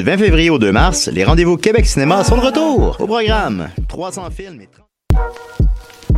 [0.00, 2.96] Du 20 février au 2 mars, les rendez-vous Québec Cinéma sont de retour.
[3.00, 5.59] Au programme, 300 films et 30...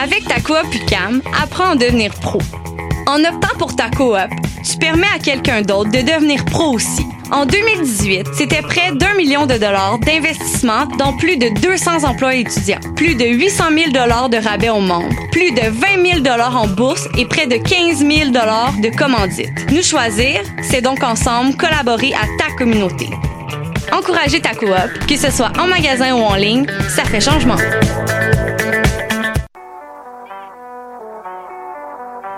[0.00, 2.38] Avec ta coop UCAM, apprends à devenir pro.
[3.08, 4.16] En optant pour ta coop,
[4.62, 7.04] tu permets à quelqu'un d'autre de devenir pro aussi.
[7.32, 12.78] En 2018, c'était près d'un million de dollars d'investissement dans plus de 200 emplois étudiants,
[12.94, 16.68] plus de 800 000 dollars de rabais aux membres, plus de 20 000 dollars en
[16.68, 19.50] bourse et près de 15 000 dollars de commandites.
[19.72, 23.10] Nous choisir, c'est donc ensemble collaborer à ta communauté.
[23.90, 27.56] Encourager ta coop, que ce soit en magasin ou en ligne, ça fait changement.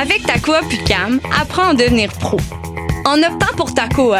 [0.00, 2.38] Avec ta coop UCAM, apprends à devenir pro.
[3.04, 4.16] En optant pour ta coop,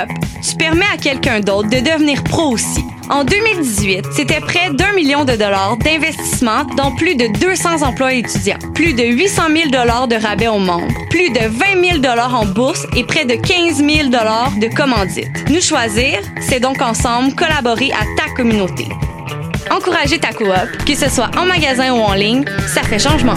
[0.47, 2.85] tu permets à quelqu'un d'autre de devenir pro aussi.
[3.09, 8.59] En 2018, c'était près d'un million de dollars d'investissement dans plus de 200 emplois étudiants,
[8.75, 12.45] plus de 800 000 dollars de rabais aux membres, plus de 20 000 dollars en
[12.45, 15.49] bourse et près de 15 000 dollars de commandites.
[15.49, 18.87] Nous choisir, c'est donc ensemble collaborer à ta communauté.
[19.71, 23.37] Encourager ta coop, que ce soit en magasin ou en ligne, ça fait changement.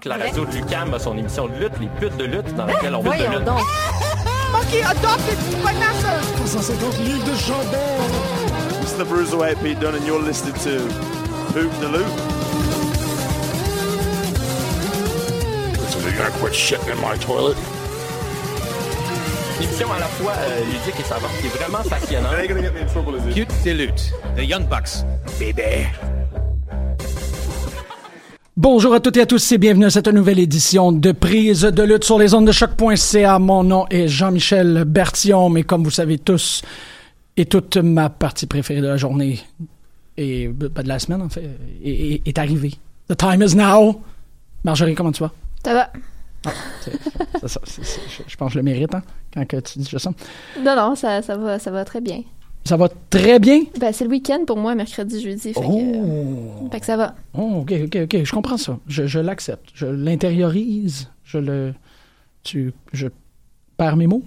[0.00, 2.66] Choc, la radio de Lucam a son émission de lutte, les putes de lutte, dans
[2.66, 3.44] laquelle on veut de lutte.
[3.44, 3.60] donc.
[4.52, 6.36] Ok, adopte les connasses!
[6.36, 8.82] 350 livres de jambon.
[8.82, 10.80] It's the Bruiserweight Pete Dunne, and you're listening to
[11.54, 12.06] Hoop the Loop.
[15.90, 17.56] So you're gonna quit shitting in my toilet?
[19.58, 22.32] une émission à la fois euh, ludique et savante qui est vraiment passionnante.
[23.34, 25.04] Cute Dilute, The Young Bucks,
[25.38, 25.88] bébé.
[28.62, 31.82] Bonjour à toutes et à tous et bienvenue à cette nouvelle édition de Prise de
[31.82, 33.38] lutte sur les ondes de choc.ca.
[33.38, 36.60] Mon nom est Jean-Michel Bertillon, mais comme vous savez tous,
[37.38, 39.40] et toute ma partie préférée de la journée,
[40.18, 41.42] et pas de la semaine en fait,
[41.82, 42.74] est, est, est arrivée.
[43.08, 44.02] The time is now.
[44.62, 45.32] Marjorie, comment tu vas?
[45.64, 45.90] Ça va.
[46.44, 46.50] Ah,
[47.40, 49.00] ça, ça, je, je pense que je le mérite, hein,
[49.32, 50.10] quand que tu dis ça.
[50.62, 52.24] Non, non, ça, ça, va, ça va très bien.
[52.70, 53.62] Ça va très bien?
[53.80, 55.52] Ben, c'est le week-end pour moi, mercredi, jeudi.
[55.54, 56.68] Fait, que, Oh!
[56.70, 57.16] fait que ça va.
[57.36, 58.78] Oh, ok, ok, ok, je comprends ça.
[58.86, 59.70] Je, je l'accepte.
[59.74, 61.08] Je l'intériorise.
[61.24, 61.74] Je le.
[62.44, 62.72] Tu.
[62.92, 63.08] Je
[63.76, 64.22] perds mes mots.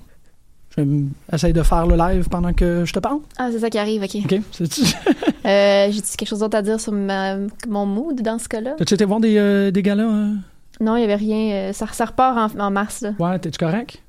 [0.76, 3.20] Je m- essaye de faire le live pendant que je te parle.
[3.38, 4.18] Ah, c'est ça qui arrive, OK.
[4.26, 4.42] Ok?
[4.52, 4.94] C'est-
[5.46, 7.38] Euh, J'ai-tu quelque chose d'autre à dire sur ma,
[7.70, 8.76] mon mood dans ce cas-là?
[8.78, 10.04] T'as-tu été voir des, euh, des galas?
[10.04, 10.34] euh?
[10.82, 11.54] Non, il n'y avait rien.
[11.70, 13.14] euh, Ça, ça repart en, en mars, là.
[13.20, 14.03] Ouais, t'es-tu correct?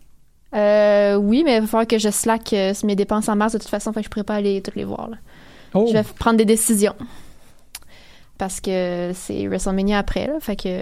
[0.55, 3.59] Euh, oui, mais il va falloir que je slack euh, mes dépenses en mars de
[3.59, 5.17] toute façon, fait que je pourrais pas aller toutes les voir, là.
[5.75, 5.87] Oh!
[5.89, 6.95] Je vais prendre des décisions.
[8.39, 10.35] Parce que c'est WrestleMania après, là.
[10.41, 10.81] Fait que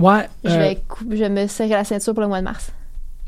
[0.00, 0.28] Ouais.
[0.44, 2.72] je, euh, vais cou- je vais me serrer la ceinture pour le mois de mars.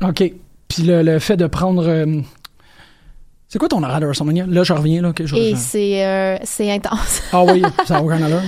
[0.03, 0.23] OK.
[0.67, 1.87] Puis le, le fait de prendre.
[1.87, 2.05] euh,
[3.47, 4.45] c'est quoi ton horaire de WrestleMania?
[4.47, 5.01] Là, je reviens.
[5.01, 7.21] Là, que je, Et euh, c'est intense.
[7.31, 8.41] Ah oui, ça n'a aucun allure.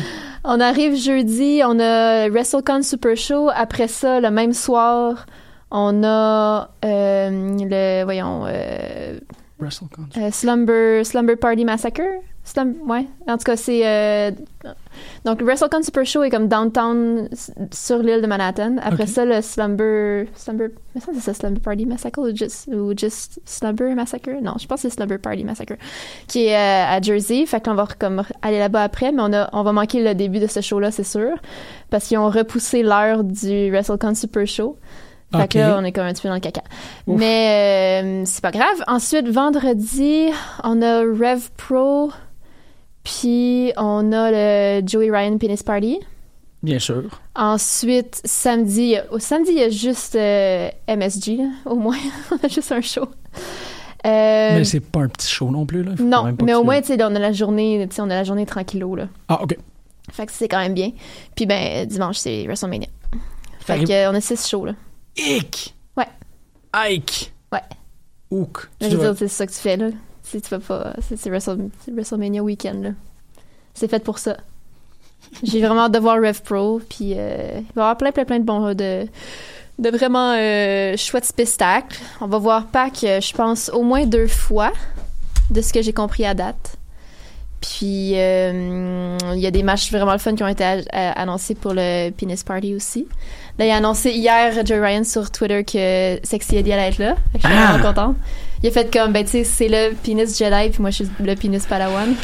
[0.44, 3.50] On arrive jeudi, on a WrestleCon Super Show.
[3.56, 5.25] Après ça, le même soir,
[5.71, 9.19] on a euh, le, voyons, euh,
[9.62, 12.01] euh, Slumber, Slumber Party Massacre?
[12.42, 13.81] Slum, ouais, en tout cas, c'est...
[13.86, 14.31] euh,
[15.24, 17.30] donc, le WrestleCon Super Show est comme downtown
[17.71, 18.77] sur l'île de Manhattan.
[18.81, 20.25] Après ça, le Slumber...
[20.33, 20.69] Slumber...
[20.95, 24.31] Mais ça, c'est ça, Slumber Party Massacre ou just, ou just Slumber Massacre?
[24.42, 25.75] Non, je pense que c'est Slumber Party Massacre,
[26.27, 27.45] qui est à Jersey.
[27.45, 30.39] Fait qu'on va comme aller là-bas après, mais on, a, on va manquer le début
[30.39, 31.38] de ce show-là, c'est sûr,
[31.92, 34.75] parce qu'ils ont repoussé l'heure du WrestleCon Super Show.
[35.31, 35.50] Fait Ok.
[35.50, 36.62] que là, on est comme un petit peu dans le caca.
[37.08, 37.20] Ouf.
[37.20, 38.84] Mais euh, c'est pas grave.
[38.88, 40.30] Ensuite, vendredi,
[40.64, 42.12] on a Rev Pro,
[43.04, 46.00] puis on a le Joey Ryan Penis Party.
[46.62, 47.04] Bien sûr.
[47.36, 51.75] Ensuite, samedi, il y a- au samedi, il y a juste euh, MSG, là, au
[51.75, 51.96] moins.
[52.32, 53.08] on a juste un show.
[54.06, 55.84] Euh, Mais c'est pas un petit show non plus.
[55.84, 55.96] Là.
[55.96, 58.16] Faut non, mais au moins, tu sais, on a la journée, tu sais, on a
[58.16, 59.08] la journée tranquillo, là.
[59.28, 59.58] Ah, OK.
[60.12, 60.92] Fait que c'est quand même bien.
[61.36, 62.88] Puis ben, dimanche, c'est WrestleMania.
[63.60, 64.74] Fait T'arrives- que, euh, on a six shows, là.
[65.19, 65.74] Ick!
[65.98, 66.07] Ouais.
[66.74, 67.31] Ike!
[67.51, 67.62] Ouais.
[68.31, 68.69] Ook.
[68.81, 69.88] Mais Tu je veux dire, c'est ça que tu fais, là.
[70.24, 70.94] Si tu fais pas.
[71.07, 72.89] C'est c'est Wrestle- c'est WrestleMania week-end, là.
[73.74, 74.38] C'est fait pour ça.
[75.44, 78.25] J'ai vraiment hâte de voir Rev Pro, puis euh, il va y avoir plein, plein,
[78.25, 78.74] plein de bons.
[78.74, 79.06] de,
[79.80, 82.00] de vraiment euh, chouettes spectacles.
[82.22, 84.72] On va voir Pac, euh, je pense, au moins deux fois,
[85.50, 86.75] de ce que j'ai compris à date.
[87.62, 90.63] Puis, euh, il y a des matchs vraiment le fun qui ont été
[90.94, 93.07] annoncés pour le Penis Party aussi.
[93.60, 97.16] Là, il a annoncé hier, Joe Ryan, sur Twitter, que Sexy Eddie allait être là.
[97.34, 97.72] Fait que je suis Ah!
[97.74, 98.16] vraiment contente.
[98.64, 101.10] Il a fait comme, ben, tu sais, c'est le Penis Jedi, puis moi, je suis
[101.20, 102.14] le Penis Padawan.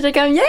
[0.00, 0.42] J'ai comme, yeah!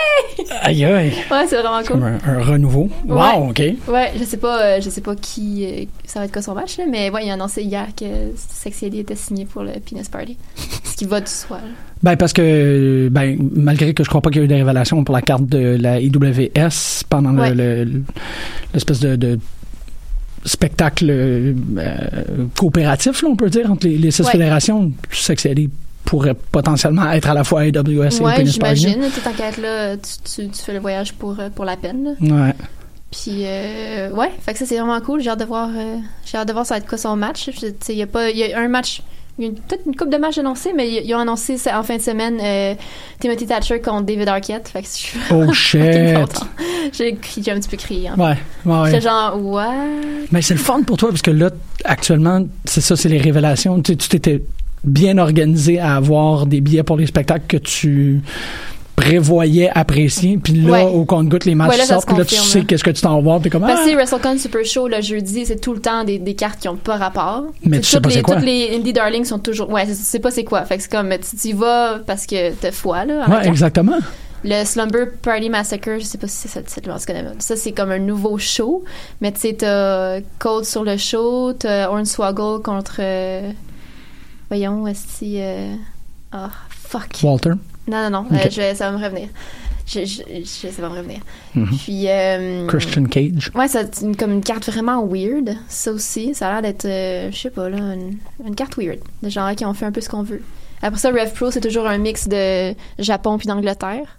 [0.61, 1.13] Aïe, aïe.
[1.29, 2.17] Ouais, c'est vraiment comme cool.
[2.25, 2.89] un, un renouveau.
[3.05, 3.61] Wow, OK.
[3.89, 6.53] Ouais, je sais pas, euh, je sais pas qui, euh, ça va être quoi son
[6.53, 8.05] match, là, mais ouais, il a annoncé hier que
[8.37, 10.37] Sexy Eddie était signé pour le Penis Party.
[10.85, 11.67] Ce qui va du soi, là.
[12.03, 15.03] Ben, parce que, ben, malgré que je crois pas qu'il y a eu des révélations
[15.03, 17.53] pour la carte de la IWS pendant le- Ouais.
[17.55, 18.03] le- le-
[18.73, 19.39] l'espèce de, de
[20.45, 21.53] spectacle euh,
[22.57, 24.31] coopératif, là, on peut dire, entre les, les six Ouais.
[24.31, 25.69] fédérations, je sais que c'est allé
[26.05, 27.93] pourrait potentiellement être à la fois AWS et
[28.23, 28.75] Ouais, Penis Party.
[28.89, 29.01] j'imagine.
[29.23, 32.15] Tant qu'à être là, tu, tu, tu fais le voyage pour, euh, pour la peine,
[32.21, 32.45] là.
[32.47, 32.53] Ouais.
[33.11, 35.19] Puis, euh, ouais, fait que ça, c'est vraiment cool.
[35.21, 37.49] J'ai hâte de voir, euh, j'ai hâte de voir ça va être quoi son match.
[37.89, 39.01] Il y a pas, y a un match,
[39.37, 41.83] il y a une- peut-être une coupe de matchs annoncés, mais ils ont annoncé en
[41.83, 42.73] fin de semaine euh,
[43.19, 44.67] Timothy Thatcher contre David Arquette.
[44.69, 45.79] Fait que je suis Oh, shit.
[46.93, 47.11] J'ai
[47.51, 48.09] un petit peu crié.
[48.09, 48.15] hein.
[48.17, 48.91] Ouais, ouais, ouais.
[48.91, 49.73] J'étais genre, what?
[50.31, 51.49] Mais c'est le fun pour toi parce que là,
[51.83, 53.81] actuellement, c'est ça, c'est les révélations.
[53.81, 54.41] Tu t'étais
[54.83, 58.21] bien organisé à avoir des billets pour les spectacles que tu
[58.97, 60.37] prévoyais apprécier.
[60.37, 60.83] Puis là, Ouais.
[60.83, 62.07] au compte-goutte, les matchs Ouais, là, sortent.
[62.07, 63.39] Puis là, tu sais qu'est-ce que tu t'en vas.
[63.39, 63.89] T'es comme, Parce ah!
[63.89, 66.75] que WrestleCon Super Show, le jeudi, c'est tout le temps des, des cartes qui ont
[66.75, 67.43] pas rapport.
[67.63, 68.35] Mais tu sais pas les, quoi.
[68.35, 69.69] Toutes les Indie Darlings sont toujours.
[69.69, 70.65] Ouais, tu sais pas c'est quoi.
[70.65, 73.29] Fait que c'est comme, tu tu y vas parce que t'as foi, là.
[73.29, 73.97] Ouais, exactement.
[74.43, 77.13] Le Slumber Party Massacre, je sais pas si c'est ça le titre, en tout cas,
[77.39, 78.83] ça c'est comme un nouveau show,
[79.19, 82.97] mais tu sais, t'as Code sur le show, t'as Hornswoggle contre.
[82.99, 83.49] euh,
[84.49, 85.25] voyons, est-ce que.
[85.37, 85.73] euh,
[86.31, 87.07] Ah, fuck.
[87.23, 87.51] Walter.
[87.87, 89.29] Non, non, non, euh, je- ça va me revenir.
[89.85, 91.19] Je, je, je- ça va me revenir.
[91.55, 91.77] Mhm.
[91.77, 92.09] Puis.
[92.09, 93.51] euh, Christian Cage.
[93.55, 96.35] Ouais, c'est une, comme une carte vraiment weird, ça aussi.
[96.35, 98.99] Ça a l'air d'être, euh, je sais pas, là, une, une carte weird.
[99.23, 100.41] De genre qui ont fait un peu ce qu'on veut.
[100.81, 104.16] Après ça, Rev Pro, c'est toujours un mix de Japon puis d'Angleterre.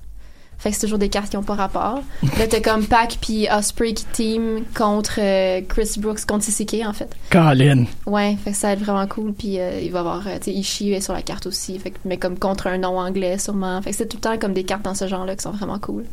[0.59, 2.03] Fait que c'est toujours des cartes qui ont pas rapport.
[2.23, 6.93] Là, t'as comme Pac puis Osprey qui team contre euh, Chris Brooks contre CCK, en
[6.93, 7.15] fait.
[7.31, 7.85] Colin.
[8.07, 9.33] Ouais, fait que ça va être vraiment cool.
[9.35, 11.79] Puis euh, il va y avoir, euh, tu sais, Ishii est sur la carte aussi.
[11.79, 13.81] Fait que, mais comme contre un nom anglais, sûrement.
[13.83, 15.79] Fait que c'est tout le temps comme des cartes dans ce genre-là qui sont vraiment
[15.79, 16.05] cool.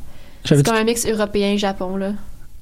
[0.44, 2.12] C'est comme un mix européen-Japon, là.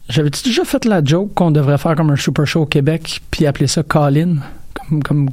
[0.08, 3.46] J'avais-tu déjà fait la joke qu'on devrait faire comme un super show au Québec puis
[3.46, 4.38] appeler ça Colin?
[4.74, 5.30] Comme, comme,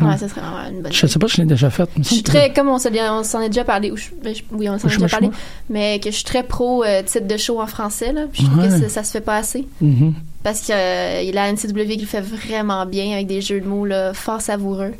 [0.00, 1.88] Ouais, ça serait vraiment une bonne je sais pas si je l'ai déjà fait.
[1.98, 4.88] Je suis très, comme on s'en est déjà parlé, ou je- ben, oui, on s'en
[4.88, 5.28] Ou déjà parlé,
[5.68, 8.22] mais que je suis très pro euh, titre de show en français, là.
[8.32, 8.68] Puis je trouve Ouais.
[8.68, 9.66] que ça, ça se fait pas assez.
[9.82, 10.14] Mhm.
[10.42, 13.84] Parce que euh, la NCW qui le fait vraiment bien avec des jeux de mots
[13.84, 14.92] là, fort savoureux.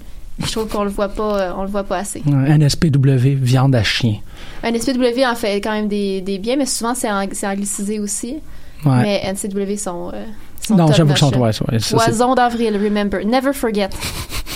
[0.44, 2.22] Je trouve qu'on le voit pas, euh, on le voit pas assez.
[2.26, 4.16] Ouais, NSPW, viande à chien.
[4.62, 7.98] Un SPW en fait quand même des, des biens, mais souvent c'est ang- c'est anglicisé
[7.98, 8.36] aussi.
[8.84, 9.02] Ouais.
[9.02, 10.24] Mais NCW sont, euh,
[10.70, 11.38] Non, j'avoue sont- là.
[11.38, 13.90] ouais, ouais, ça, Poison d'avril, remember, never forget.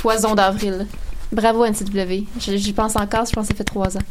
[0.03, 0.87] Poison d'avril.
[1.33, 2.25] Bravo NCW.
[2.39, 4.03] J'y pense encore, je pense que ça fait trois ans.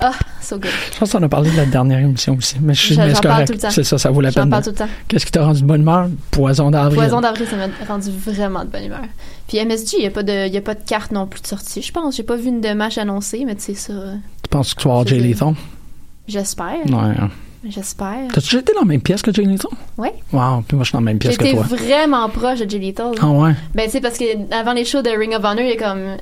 [0.00, 0.12] Ah,
[0.42, 0.70] so good.
[0.92, 2.56] Je pense qu'on a parlé de la dernière émission aussi.
[2.60, 3.46] Mais je J'en- mais j'en parle correct.
[3.46, 3.70] tout le temps.
[3.70, 4.50] C'est ça, ça vaut la J'en peine.
[4.50, 4.92] parle de- tout le temps.
[5.08, 6.08] Qu'est-ce qui t'a rendu de bonne humeur?
[6.32, 6.98] Poison d'avril.
[6.98, 9.04] Poison d'avril, ça m'a rendu vraiment de bonne humeur.
[9.48, 11.46] Puis MSG, il n'y a, pas de- y a pas de carte non plus de
[11.46, 12.16] sortie, je pense.
[12.16, 13.92] J'ai pas vu une de match annoncée, mais tu sais ça.
[13.94, 15.54] euh, Tu penses que tu vas avoir Jay Lethal?
[16.28, 16.74] J'espère.
[16.86, 17.14] Ouais.
[17.68, 18.28] J'espère.
[18.32, 19.70] T'as-tu déjà été dans la même pièce que Jay Lethal?
[19.96, 20.12] Ouais.
[20.32, 21.64] Wow, puis moi je suis dans la même pièce que J'étais toi.
[21.76, 23.12] vraiment proche de Jay Lethal.
[23.20, 23.52] Ah ouais?
[23.74, 25.76] Ben, tu sais, parce que avant les shows de Ring of Honor, il y a
[25.76, 26.16] comme.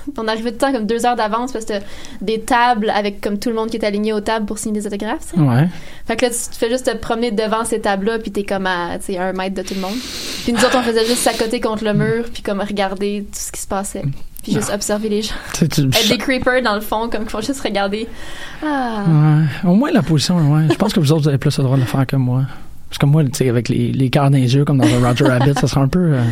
[0.18, 1.74] On arrivait tout le temps comme deux heures d'avance parce que
[2.20, 4.86] des tables avec comme tout le monde qui est aligné aux tables pour signer des
[4.86, 5.32] autographes.
[5.36, 5.68] Ouais.
[6.06, 8.66] Fait que là, tu te fais juste te promener devant ces tables-là, puis t'es comme
[8.66, 9.96] à, tu sais, un mètre de tout le monde.
[10.44, 13.52] Puis nous autres, on faisait juste s'accoter contre le mur, puis comme regarder tout ce
[13.52, 14.02] qui se passait.
[14.42, 15.34] Puis juste observer les gens.
[15.62, 18.08] Être des creepers dans le fond, comme qu'il faut juste regarder.
[18.62, 19.04] Ah.
[19.06, 19.70] Ouais.
[19.70, 20.64] Au moins la position, ouais.
[20.70, 22.44] Je pense que vous autres, vous avez plus le droit de le faire que moi.
[22.88, 25.26] Parce que moi, tu sais, avec les, les dans les yeux, comme dans un Roger
[25.26, 25.98] Rabbit, ça serait un peu.
[26.14, 26.22] euh,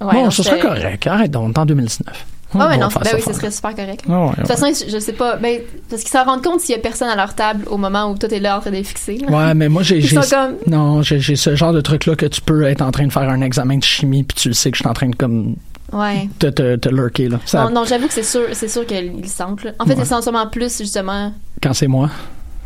[0.00, 1.06] Ouais, bon, ça serait correct.
[1.06, 2.26] Arrête donc, on est en 2019.
[2.58, 4.04] Va non, ben oui, ce serait super correct.
[4.08, 6.74] Ah ouais, De toute façon, je sais pas, ben, parce qu'ils s'en rendent compte s'il
[6.74, 8.76] y a personne à leur table au moment où tout est là en train de
[8.76, 9.18] les fixer.
[9.18, 9.30] là.
[9.48, 10.00] Ouais, mais moi, j'ai.
[10.02, 13.28] Comme, Non, j'ai ce genre de truc-là que tu peux être en train de faire
[13.28, 15.56] un examen de chimie, puis tu le sais que je suis en train de comme
[15.92, 16.28] ouais.
[16.38, 17.38] te, te, te lurker, là.
[17.44, 19.64] Ça- Non, non, j'avoue que c'est sûr, c'est sûr qu'ils sentent.
[19.64, 19.72] là.
[19.78, 21.32] En fait, ils sentent sûrement plus, justement.
[21.62, 22.10] Quand c'est moi,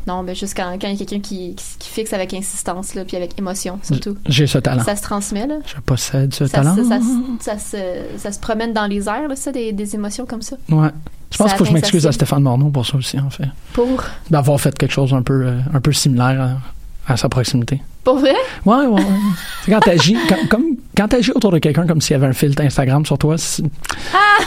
[0.09, 2.95] Non, ben juste quand quand il y a quelqu'un qui, qui, qui fixe avec insistance,
[2.95, 4.17] là, puis avec émotion, surtout.
[4.27, 4.83] j'ai ce talent.
[4.83, 5.57] Ça se transmet, là.
[5.67, 6.75] Je possède ce Ça, talent.
[6.77, 7.77] se- ça, se- ça, se,
[8.19, 10.57] ça se promène dans les airs, là, ça, des, des émotions comme ça.
[10.71, 10.89] Ouais.
[11.31, 12.13] Je pense qu'il faut que je m'excuse à.
[12.13, 13.45] Stéphane Morneau pour ça aussi, en fait.
[13.75, 14.03] Pour?
[14.31, 16.59] D'avoir fait quelque chose un peu, euh, un peu similaire
[17.07, 17.83] à, à sa proximité.
[18.03, 18.33] Pour vrai?
[18.65, 19.03] Ouais, ouais, ouais.
[19.67, 20.65] C'est quand t'agis, quand, comme,
[20.97, 23.63] quand t'agis autour de quelqu'un comme s'il y avait un filtre Instagram sur toi, c'est-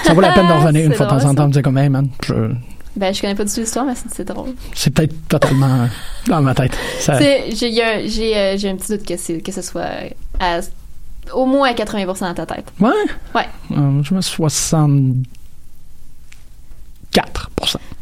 [0.03, 1.77] ça vaut la peine de revenir une fois de temps en temps et dire comme,
[1.77, 2.51] hey man, je-
[3.01, 4.53] Ben, je connais pas du tout l'histoire, mais c'est drôle.
[4.75, 5.87] c'est peut-être totalement
[6.27, 6.71] dans ma tête.
[6.99, 7.51] Ça- J'ai
[8.07, 9.89] j'ai euh, un petit doute que, c'est- que ce soit
[10.39, 10.59] à-
[11.33, 12.65] au moins à 80% dans ta tête.
[12.79, 12.91] Ouais?
[13.33, 13.47] Ouais.
[13.71, 15.25] Euh, je mets 64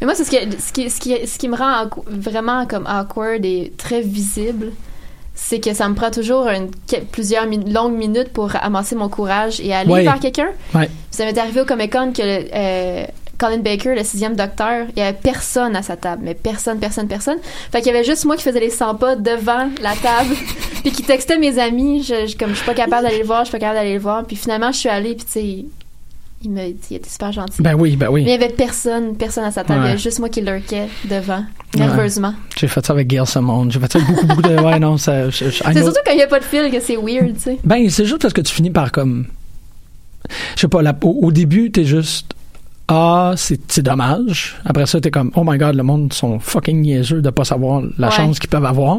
[0.00, 3.44] Mais moi, c'est ce, ce, qui, ce, qui, ce qui me rend vraiment comme awkward
[3.44, 4.72] et très visible,
[5.34, 6.70] c'est que ça me prend toujours une-
[7.10, 10.02] plusieurs min- longues minutes pour amasser mon courage et aller Ouais.
[10.02, 10.48] vers quelqu'un.
[10.74, 10.90] Ouais.
[11.10, 13.04] Ça m'est arrivé au Comic Con que euh,
[13.40, 17.08] Colin Baker, le sixième docteur, il y avait personne à sa table, mais personne, personne,
[17.08, 17.38] personne.
[17.72, 20.34] Fait qu'il y avait juste moi qui faisais les 100 pas devant la table,
[20.82, 23.40] puis qui textait mes amis, je, je- comme je suis pas capable d'aller le voir,
[23.40, 25.64] je suis pas capable d'aller le voir, puis finalement je suis allée, puis tu sais,
[26.42, 27.60] il me, il était super gentil.
[27.62, 28.24] Ben oui, ben oui.
[28.24, 30.40] Mais il y avait personne, personne à sa table, il y avait juste moi qui
[30.42, 31.44] lurquais devant,
[31.76, 32.34] nerveusement.
[32.58, 33.70] J'ai fait ça avec Gail Simone.
[33.70, 34.56] J'ai fait ça avec beaucoup, beaucoup de.
[34.60, 35.30] Ouais, non, ça.
[35.30, 37.58] C'est know- surtout quand il y a pas de fil que c'est weird, tu sais.
[37.64, 39.26] Ben, c'est juste parce que tu finis par comme.
[40.56, 42.34] Je sais pas, au, au début, t'es juste.
[42.92, 44.56] Ah, c'est dommage.
[44.64, 47.82] Après ça, t'es comme, oh my god, le monde sont fucking niaiseux de pas savoir
[47.98, 48.14] la Ouais.
[48.14, 48.98] chance qu'ils peuvent avoir.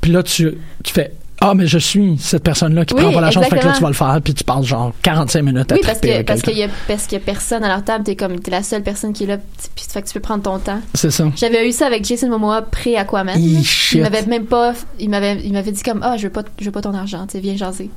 [0.00, 0.52] Puis là, tu,
[0.84, 3.58] tu fais, ah, mais je suis cette personne-là qui Oui, prend pas la chance, fait
[3.58, 5.98] que là, tu vas le faire, puis tu passes genre 45 minutes à Oui, parce
[5.98, 8.62] que parce qu'il y qu'il y a personne à leur table, t'es comme t'es la
[8.62, 9.38] seule personne qui est là,
[9.74, 10.80] puis fait que tu peux prendre ton temps.
[10.94, 11.24] C'est ça.
[11.34, 13.36] J'avais eu ça avec Jason Momoa pré Aquaman.
[13.40, 15.34] Ih, il m'avait même pas il m'avait
[15.72, 17.90] dit comme ah je veux pas je veux pas ton argent, tu viens jaser.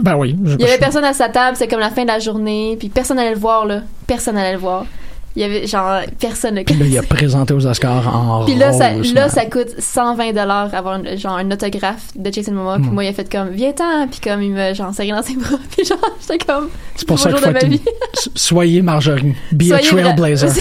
[0.00, 0.36] Ben oui.
[0.44, 2.88] Il y avait personne à sa table, c'est comme la fin de la journée, puis
[2.88, 4.84] personne allait le voir là, personne allait le voir.
[5.34, 6.62] Il y avait genre personne.
[6.64, 10.32] Puis là, il a présenté aux Oscars en Puis là, ça, là, ça coûte 120
[10.32, 12.76] dollars avoir un- genre un autographe de Jason Momoa.
[12.78, 12.92] Puis Mm.
[12.92, 15.56] moi, il a fait comme viens-t'en, puis comme il me genre serré dans ses bras.
[15.76, 17.80] Puis genre j'étais comme C'est pour ça qu'il faut de ma vie.
[18.34, 19.34] Soyez Marjorie.
[19.52, 20.48] Be Soyez a trailblazer.
[20.50, 20.60] Ça,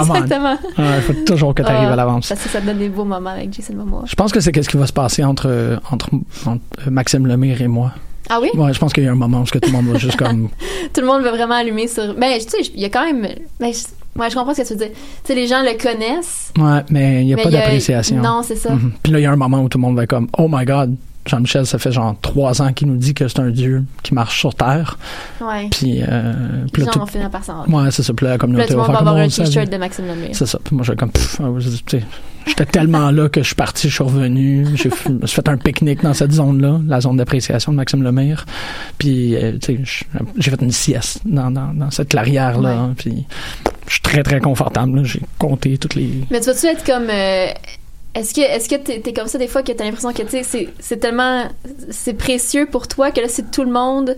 [0.00, 0.56] exactement.
[0.78, 2.28] Il faut toujours que tu arrives Ah, à l'avance.
[2.28, 4.04] Parce que ça donne des beaux moments avec Jason Momoa.
[4.06, 6.08] Je pense que c'est qu'est-ce qui va se passer entre, entre,
[6.46, 7.92] entre, Maxime Lemire et moi.
[8.28, 8.50] Ah oui?
[8.54, 10.16] Ouais, je pense qu'il y a un moment où ce tout le monde va juste
[10.16, 10.48] comme.
[10.92, 12.14] Tout le monde veut vraiment allumer sur.
[12.14, 13.28] Ben, tu sais, il y a quand même.
[13.60, 13.66] Je...
[14.18, 14.90] Ouais, je comprends ce que tu veux dire.
[14.94, 16.52] Tu sais, les gens le connaissent.
[16.58, 18.16] Ouais, mais il n'y a pas d'appréciation.
[18.22, 18.70] Non, c'est ça.
[18.74, 18.92] Mhm.
[19.02, 20.64] Puis là, il y a un moment où tout le monde va comme Oh my
[20.64, 20.94] god,
[21.26, 24.38] Jean-Michel, ça fait genre trois ans qu'il nous dit que c'est un dieu qui marche
[24.38, 24.96] sur Terre.
[25.40, 25.68] Ouais.
[25.72, 26.32] Puis, euh,
[26.64, 28.12] Les puis là, gens tout- vont finir par s'en Ouais, c'est ça.
[28.14, 30.30] Puis là, la communauté va faire avoir un t-shirt de Maxime Lemire.
[30.32, 30.58] C'est ça.
[30.62, 31.10] Puis moi, j'étais comme,
[31.42, 34.66] ah ouais, j'étais tellement là que je suis parti, je suis revenu.
[34.76, 38.46] J'ai fait un pique-nique dans cette zone-là, la zone d'appréciation de Maxime Lemire.
[38.96, 40.00] Puis, euh, tu sais,
[40.38, 42.90] j'ai fait une sieste dans, dans, dans cette clairière-là.
[42.96, 43.26] Puis,
[43.86, 45.04] je suis très, très confortable.
[45.04, 46.10] J'ai compté toutes les...
[46.30, 47.08] Mais tu vas-tu être comme.
[47.10, 47.46] euh,
[48.14, 50.68] est-ce que est-ce que t'es, t'es comme ça des fois que t'as l'impression que c'est,
[50.78, 51.44] c'est tellement
[51.90, 54.16] c'est précieux pour toi que là si tout le monde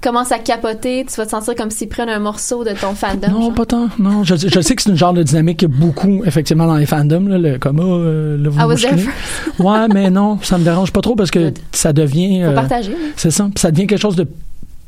[0.00, 3.28] commence à capoter tu vas te sentir comme s'ils prennent un morceau de ton fandom
[3.30, 3.54] Non, genre?
[3.54, 3.88] pas tant.
[3.98, 6.66] Non, je, je sais que c'est une genre de dynamique qu'il y a beaucoup, effectivement,
[6.66, 7.28] dans les fandoms.
[7.28, 8.96] Là, le, comme, oh, euh, vous there
[9.58, 12.40] Ouais, mais non, ça me dérange pas trop parce que ça devient...
[12.44, 13.12] Faut euh, partager, oui.
[13.16, 13.50] C'est ça.
[13.58, 14.26] Ça devient quelque chose de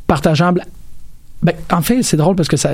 [0.06, 0.64] partageable.
[1.42, 2.71] Ben, en fait, c'est drôle parce que ça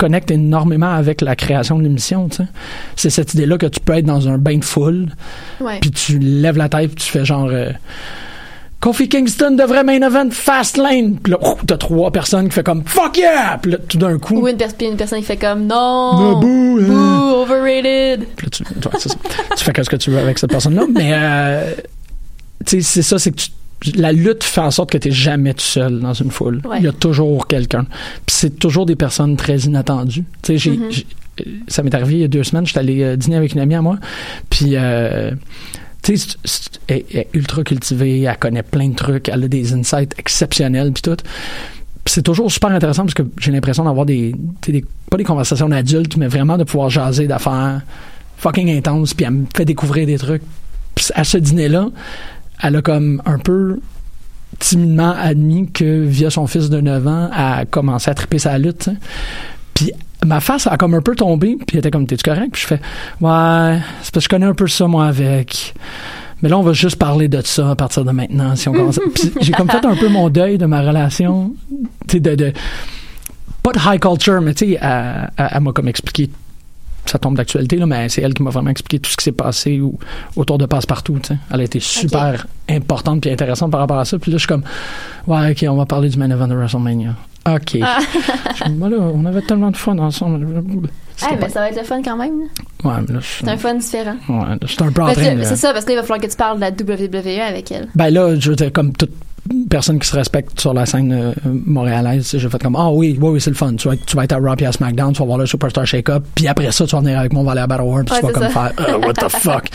[0.00, 2.28] connecte énormément avec la création de l'émission.
[2.96, 5.08] C'est cette idée-là que tu peux être dans un bain de foule,
[5.80, 7.48] puis tu lèves la tête, puis tu fais genre...
[7.50, 7.70] euh,
[8.80, 11.16] Kofi Kingston devrait main event Fast Lane.
[11.22, 13.58] Puis là, t'as trois personnes qui fait comme Fuck yeah!
[13.60, 16.14] Puis là, tout d'un coup, ou une, pers- puis une personne qui fait comme non
[16.18, 16.86] Non, boo, hein.
[16.86, 18.64] boo, overrated Puis là, tu,
[18.98, 19.10] ça.
[19.56, 20.84] fais ce que tu veux avec cette personne-là.
[20.94, 21.72] Mais, euh,
[22.64, 23.50] tu sais, c'est ça, c'est que tu-
[23.96, 26.60] la lutte fait en sorte que tu n'es jamais tout seul dans une foule.
[26.64, 26.78] Ouais.
[26.78, 27.84] Il y a toujours quelqu'un.
[28.26, 30.24] Puis c'est toujours des personnes très inattendues.
[30.42, 30.82] Tu sais, Mhm.
[31.40, 33.60] euh, ça m'est arrivé il y a deux semaines, j'étais allé euh, dîner avec une
[33.60, 33.96] amie à moi.
[34.50, 35.30] Puis, euh,
[36.02, 36.36] tu sais,
[36.88, 41.02] elle est ultra cultivée, elle connaît plein de trucs, elle a des insights exceptionnels, puis
[41.02, 41.16] tout.
[42.04, 44.34] Puis c'est toujours super intéressant parce que j'ai l'impression d'avoir des,
[44.66, 47.82] des- pas des conversations d'adultes, mais vraiment de pouvoir jaser d'affaires
[48.38, 50.42] fucking intenses, puis elle me fait découvrir des trucs.
[50.94, 51.88] Puis à ce dîner-là,
[52.62, 53.80] elle a comme un peu
[54.58, 58.58] timidement admis que via son fils de 9 ans, elle a commencé à triper sa
[58.58, 58.90] lutte.
[59.74, 59.92] Puis
[60.26, 62.50] ma face a comme un peu tombé, puis elle était comme, t'es-tu correct?
[62.52, 62.80] Puis je fais,
[63.20, 65.74] ouais, c'est parce que je connais un peu ça, moi, avec.
[66.42, 68.98] Mais là, on va juste parler de ça à partir de maintenant, si on commence.
[69.40, 71.54] j'ai comme fait un peu mon deuil de ma relation,
[72.08, 72.52] de, de.
[73.62, 76.30] Pas de high culture, mais tu sais, elle- elle m'a comme expliqué
[77.10, 79.32] ça tombe d'actualité, là, mais c'est elle qui m'a vraiment expliqué tout ce qui s'est
[79.32, 79.98] passé ou-
[80.36, 81.18] autour de Passe-Partout.
[81.22, 81.38] tu sais.
[81.52, 84.18] Elle a été super importante et intéressante par rapport à ça.
[84.18, 84.62] Puis là, je suis comme,
[85.26, 87.14] ouais, OK, on va parler du main event de WrestleMania.
[87.48, 87.78] OK.
[87.82, 87.98] Ah.
[88.54, 90.46] Je Voilà, on avait tellement de fun ensemble.
[91.22, 92.46] Ah, mais ça va être le fun quand même là.
[92.90, 95.12] Ouais, mais là, c'est un fun différent ouais, là, je suis un peu en Mais
[95.14, 96.70] train c'est c'est ça parce que là il va falloir que tu parles de la
[96.70, 99.10] WWE avec elle Ben là, je veux dire, comme toute
[99.68, 101.32] personne qui se respecte sur la scène euh,
[101.66, 103.74] montréalaise, j'ai fait comme, ah oui, oui, oui, c'est le fun.
[103.74, 105.46] Tu vas, être, tu vas être à Raw puis à SmackDown, tu vas voir le
[105.46, 107.82] Superstar Shake-Up, puis après ça, tu vas venir avec moi, on va aller à Battle
[107.82, 108.48] War, puis Ouais, tu vas comme ça.
[108.50, 109.68] faire, Euh, what the fuck?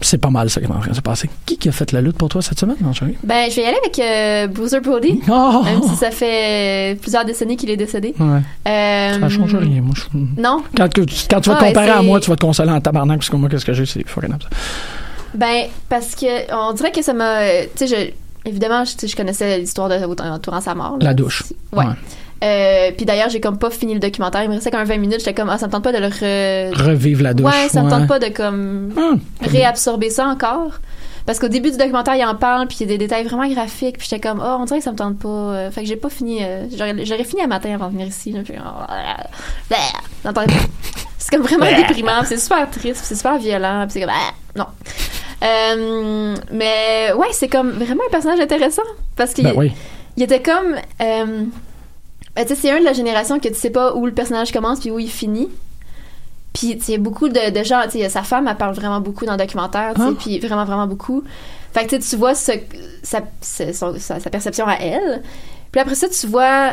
[0.00, 1.28] C'est pas mal ça qui est en train de se passer.
[1.44, 3.16] Qui qui a fait la lutte pour toi cette semaine, chérie?
[3.24, 5.20] Ben, je vais y aller avec euh, Bruiser Brody.
[5.28, 5.62] Oh!
[5.64, 8.14] Même si ça fait plusieurs décennies qu'il est décédé.
[8.20, 8.38] Ouais.
[8.68, 9.94] Euh, Ça change rien, moi.
[9.96, 10.62] je- Non.
[10.76, 12.80] Quand, que- quand tu vas te Ah, comparer à moi, tu vas te consoler en
[12.80, 14.48] tabarnak, parce que moi, qu'est-ce que j'ai, c'est fucking up, ça.
[15.34, 17.38] Ben, parce que on dirait que ça m'a.
[17.40, 18.12] euh, Tu sais, je,
[18.44, 20.98] évidemment, je, connaissais l'histoire de entourant sa mort.
[20.98, 21.06] là.
[21.06, 21.44] La douche.
[21.72, 21.84] Ouais.
[22.44, 24.42] Euh, puis d'ailleurs, j'ai comme pas fini le documentaire.
[24.44, 25.18] Il me restait comme 20 minutes.
[25.18, 26.72] J'étais comme, ah, ça me tente pas de le re...
[26.86, 27.52] Revivre la douche.
[27.52, 29.20] Ouais, ça me tente pas de comme Hum.
[29.40, 30.78] réabsorber ça encore.
[31.26, 33.46] Parce qu'au début du documentaire, il en parle, puis il y a des détails vraiment
[33.48, 35.28] graphiques, puis j'étais comme, oh, on dirait que ça me tente pas.
[35.28, 36.42] Euh, Fait que j'ai pas fini.
[36.42, 38.32] euh, j'aurais, fini un matin avant de venir ici.
[38.32, 39.74] Là, puis, oh,
[40.24, 40.60] j'entendais pas.
[41.30, 44.66] C'est comme vraiment déprimant, c'est super triste, c'est super violent, c'est comme, ah, non.
[45.42, 48.82] Euh, mais ouais, c'est comme vraiment un personnage intéressant.
[49.16, 49.72] Parce qu'il Ben oui.
[50.16, 50.74] il était comme.
[51.00, 51.44] euh,
[52.34, 54.52] ben, tu sais, c'est un de la génération que tu sais pas où le personnage
[54.52, 55.48] commence puis où il finit.
[56.52, 58.56] Puis, tu sais, il y a beaucoup de, de gens, tu sais, sa femme, elle
[58.56, 60.14] parle vraiment beaucoup dans le documentaire, tu sais, Ah.
[60.18, 61.22] puis vraiment, vraiment beaucoup.
[61.72, 62.52] Fait que, tu sais, tu vois ce,
[63.02, 65.22] sa, sa, son- sa- sa perception à elle.
[65.70, 66.70] Puis après ça, tu vois...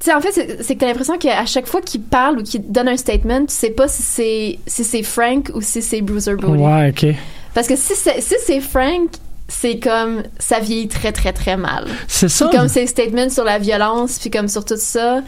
[0.00, 0.32] Tu sais, en fait,
[0.62, 3.54] c'est que t'as l'impression qu'à chaque fois qu'il parle ou qu'il donne un statement, tu
[3.54, 6.62] sais pas si c'est si c'est Frank ou si c'est Bruiser Brody.
[6.62, 7.14] Ouais, OK.
[7.54, 9.10] Parce que si c'est si c'est Frank,
[9.48, 11.86] c'est comme ça vieillit très très très mal.
[12.06, 12.46] C'est ça.
[12.48, 15.22] Puis comme ses statements sur la violence, puis comme sur tout ça,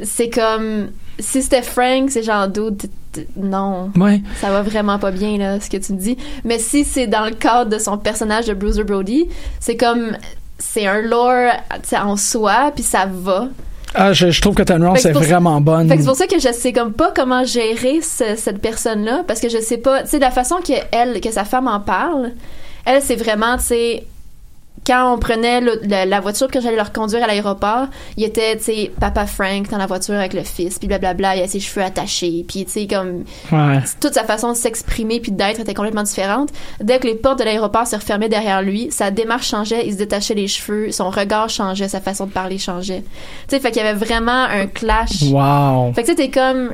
[0.00, 3.90] c'est comme si c'était Frank, c'est genre t- non.
[3.96, 4.22] Ouais.
[4.40, 6.16] Ça va vraiment pas bien là ce que tu me dis.
[6.44, 9.28] Mais si c'est dans le cadre de son personnage de Bruiser Brody,
[9.60, 10.16] c'est comme
[10.58, 11.52] c'est un lore
[11.92, 13.48] en soi, puis ça va.
[13.94, 15.88] Ah, je, je trouve que ta Fait nuance que c'est vraiment bonne.
[15.88, 19.48] C'est pour ça que je sais comme pas comment gérer ce- cette personne-là parce que
[19.48, 22.32] je sais pas, tu sais, la façon que elle, que sa femme en parle,
[22.84, 24.04] elle c'est vraiment, tu sais,
[24.88, 28.56] quand on prenait le- la, la voiture que j'allais leur conduire à l'aéroport, il était,
[28.56, 31.60] tu sais, papa Frank dans la voiture avec le fils, puis blablabla, il a ses
[31.60, 33.78] cheveux attachés, puis tu sais comme Ouais.
[34.00, 36.48] toute sa façon de s'exprimer puis d'être était complètement différente.
[36.80, 39.98] Dès que les portes de l'aéroport se refermaient derrière lui, sa démarche changeait, il se
[39.98, 43.02] détachait les cheveux, son regard changeait, sa façon de parler changeait.
[43.02, 45.22] Tu sais, fait qu'il y avait vraiment un clash.
[45.30, 45.92] Wow.
[45.92, 46.72] Fait que tu sais, t'es comme.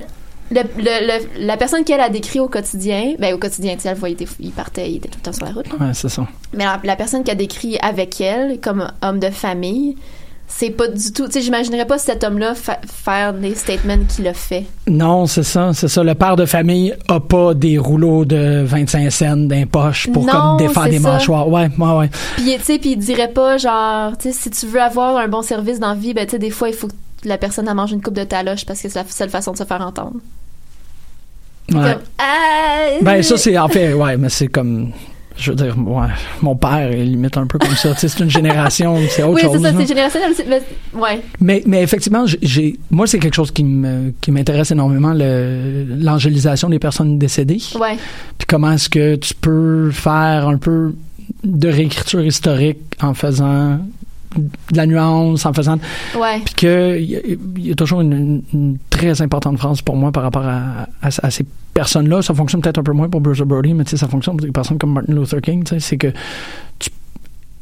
[0.50, 4.16] Le, le- le- la personne qu'elle a décrit au quotidien, ben au quotidien, elle voyait,
[4.40, 5.66] il partait, il était tout le temps sur la route.
[5.68, 5.87] là.
[5.87, 6.26] Ouais, c'est ça.
[6.52, 9.96] Mais la, la personne qui a décrit avec elle comme homme de famille,
[10.46, 11.24] c'est pas du tout.
[11.26, 14.64] Tu sais, j'imaginerais pas cet homme-là fa- faire des statements qu'il a fait.
[14.87, 16.04] Non, c'est ça, c'est ça.
[16.04, 20.33] Le père de famille a pas des rouleaux de 25 cents d'un poche pour Non,
[20.33, 21.12] comme défaire c'est des ça.
[21.12, 21.48] mâchoires.
[21.48, 22.11] Ouais, ouais, ouais.
[22.37, 25.28] Puis, tu sais, puis il dirait pas, genre, tu sais, si tu veux avoir un
[25.28, 26.92] bon service dans la vie, ben, tu sais, des fois, il faut que
[27.24, 29.56] la personne elle mange une coupe de taloche parce que c'est la seule façon de
[29.58, 30.16] se faire entendre.
[31.72, 31.76] Ouais.
[31.94, 34.92] Comme, ah, Ben ça c'est en fait ouais, mais c'est comme
[35.37, 36.06] je veux dire ouais,
[36.42, 39.34] mon père est limite un peu comme ça, tu sais, c'est une génération, c'est autre
[39.34, 39.60] oui, chose.
[39.62, 41.20] c'est ça, c'est générationnel mais- ouais.
[41.40, 46.68] Mais, mais effectivement, j'ai- moi, c'est quelque chose qui me, qui m'intéresse énormément, le, l'angélisation
[46.68, 47.58] des personnes décédées.
[47.80, 47.96] Ouais.
[48.38, 50.94] Puis comment est-ce que tu peux faire un peu
[51.42, 53.80] de réécriture historique en faisant
[54.37, 55.79] de la nuance, en faisant.
[56.18, 56.40] Ouais.
[56.44, 57.11] Puis que il
[57.59, 58.42] y, y a toujours une,
[58.90, 61.44] très importante phrase pour moi par rapport à, à, à ces
[61.75, 62.23] personnes-là.
[62.23, 64.47] Ça fonctionne peut-être un peu moins pour Bruce Brody, mais tu sais, ça fonctionne pour
[64.47, 65.64] des personnes comme Martin Luther King.
[65.64, 66.12] tu sais, C'est que
[66.79, 66.90] tu,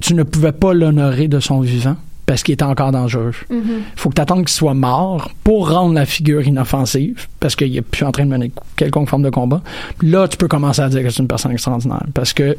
[0.00, 3.34] tu ne pouvais pas l'honorer de son vivant parce qu'il était encore dangereux.
[3.50, 7.76] Il faut que tu attendes qu'il soit mort pour rendre la figure inoffensive, parce qu'il
[7.76, 9.60] est plus en train de mener quelconque forme de combat.
[10.02, 12.56] Là, tu peux commencer à dire que c'est une personne extraordinaire, parce que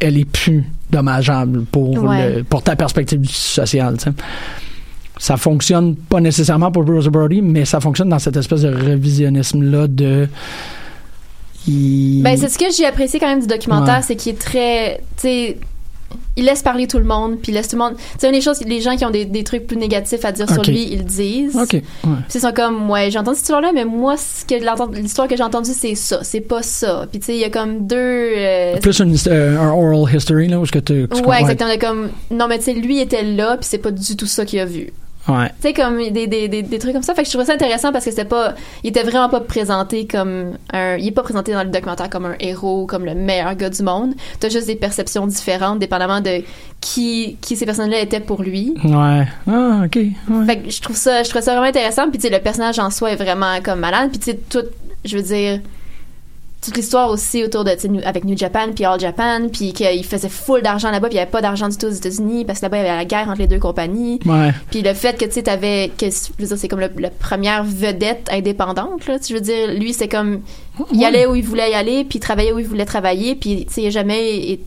[0.00, 2.36] elle est plus dommageable pour, Ouais.
[2.36, 3.96] le- pour ta perspective sociale.
[3.98, 4.10] tu sais.
[5.18, 9.88] Ça fonctionne pas nécessairement pour Bruce Brody, mais ça fonctionne dans cette espèce de revisionnisme-là
[9.88, 10.28] de...
[11.66, 14.02] il- Ben, c'est ce que j'ai apprécié quand même du documentaire, Ouais.
[14.06, 15.00] c'est qu'il est très,
[16.36, 17.96] il laisse parler tout le monde, puis il laisse tout le monde.
[17.96, 20.30] Tu sais, une des choses, les gens qui ont des, des trucs plus négatifs à
[20.32, 21.56] dire sur lui, ils le disent.
[21.56, 21.72] OK.
[21.72, 21.82] Ouais.
[22.02, 24.54] Puis ils sont comme, ouais, j'ai entendu cette histoire-là, mais moi, ce que
[25.00, 27.06] l'histoire que j'ai entendue, c'est ça, c'est pas ça.
[27.10, 27.96] Puis tu sais, il y a comme deux.
[27.98, 31.08] euh, Plus une, euh, un oral history, là, où est-ce que tu...
[31.26, 31.76] ouais, exactement.
[31.80, 34.60] Comme, non, mais tu sais, lui était là, puis c'est pas du tout ça qu'il
[34.60, 34.92] a vu.
[35.28, 35.48] Ouais.
[35.60, 37.14] Tu sais, comme des, des, des, des trucs comme ça.
[37.14, 38.54] Fait que je trouvais ça intéressant parce que c'était pas.
[38.82, 40.96] Il était vraiment pas présenté comme un.
[40.96, 43.82] Il est pas présenté dans le documentaire comme un héros, comme le meilleur gars du
[43.82, 44.14] monde.
[44.40, 46.42] T'as juste des perceptions différentes, dépendamment de
[46.80, 48.74] qui, qui ces personnes-là étaient pour lui.
[48.84, 49.26] Ouais.
[49.46, 49.96] Ah, OK.
[49.96, 50.46] Ouais.
[50.46, 52.08] Fait que je trouve ça, je trouve ça vraiment intéressant.
[52.08, 54.10] Puis tu sais, le personnage en soi est vraiment comme malade.
[54.10, 54.64] Puis tu sais, tout,
[55.04, 55.60] je veux dire,
[56.60, 60.28] toute l'histoire aussi autour de, tu avec New Japan puis All Japan, puis qu'il faisait
[60.28, 62.64] full d'argent là-bas, puis il y avait pas d'argent du tout aux États-Unis parce que
[62.66, 64.18] là-bas il y avait la guerre entre les deux compagnies.
[64.26, 64.52] Ouais.
[64.70, 67.10] Puis le fait que tu sais, t'avais, que je veux dire, c'est comme le, la
[67.10, 69.18] première vedette indépendante là.
[69.18, 70.40] Tu veux dire, lui c'est comme,
[70.92, 73.64] il allait où il voulait y aller, puis il travaillait où il voulait travailler, puis
[73.66, 74.58] tu sais, jamais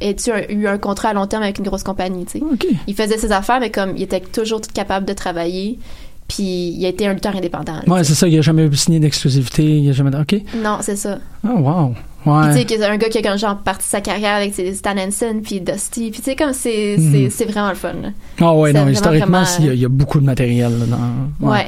[0.00, 2.44] été un- eu un contrat à long terme avec une grosse compagnie, tu sais.
[2.86, 5.78] Il faisait ses affaires, mais comme il était toujours capable de travailler,
[6.28, 6.44] puis
[6.76, 7.80] il a été un lutteur indépendant.
[7.86, 8.28] Ouais, c'est ça.
[8.28, 9.64] Il a jamais signé d'exclusivité.
[9.64, 10.14] Il a jamais...
[10.16, 10.36] OK.
[10.62, 11.18] Non, c'est ça.
[11.44, 11.94] Oh, wow.
[12.26, 12.64] Ouais.
[12.64, 15.60] tu sais, un gars qui a comme genre parti sa carrière avec Stan Hansen puis
[15.60, 16.10] Dusty.
[16.10, 17.92] Puis tu sais, comme c'est c'est- c'est vraiment le fun.
[18.40, 20.72] Ah ouais, non, vraiment, historiquement, vraiment, il y, a- il y a beaucoup de matériel
[20.78, 20.84] là,
[21.40, 21.48] dans.
[21.48, 21.66] Ouais.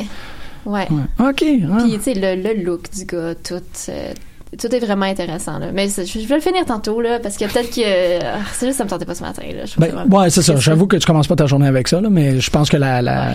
[0.67, 0.87] Ouais.
[0.91, 1.29] Ouais.
[1.31, 1.37] OK.
[1.37, 3.55] Puis tu sais, le, le look du gars, tout.
[3.89, 4.13] euh,
[4.59, 5.59] tout est vraiment intéressant.
[5.59, 5.67] Là.
[5.73, 8.25] Mais je vais le finir tantôt, là, parce que peut-être que.
[8.25, 9.43] ah, c'est juste, ça me tentait pas ce matin.
[9.55, 9.65] Là.
[9.67, 10.57] Je Ben, vraiment- ouais, c'est ça.
[10.57, 13.01] J'avoue que tu commences pas ta journée avec ça, là, mais je pense que la,
[13.01, 13.35] la,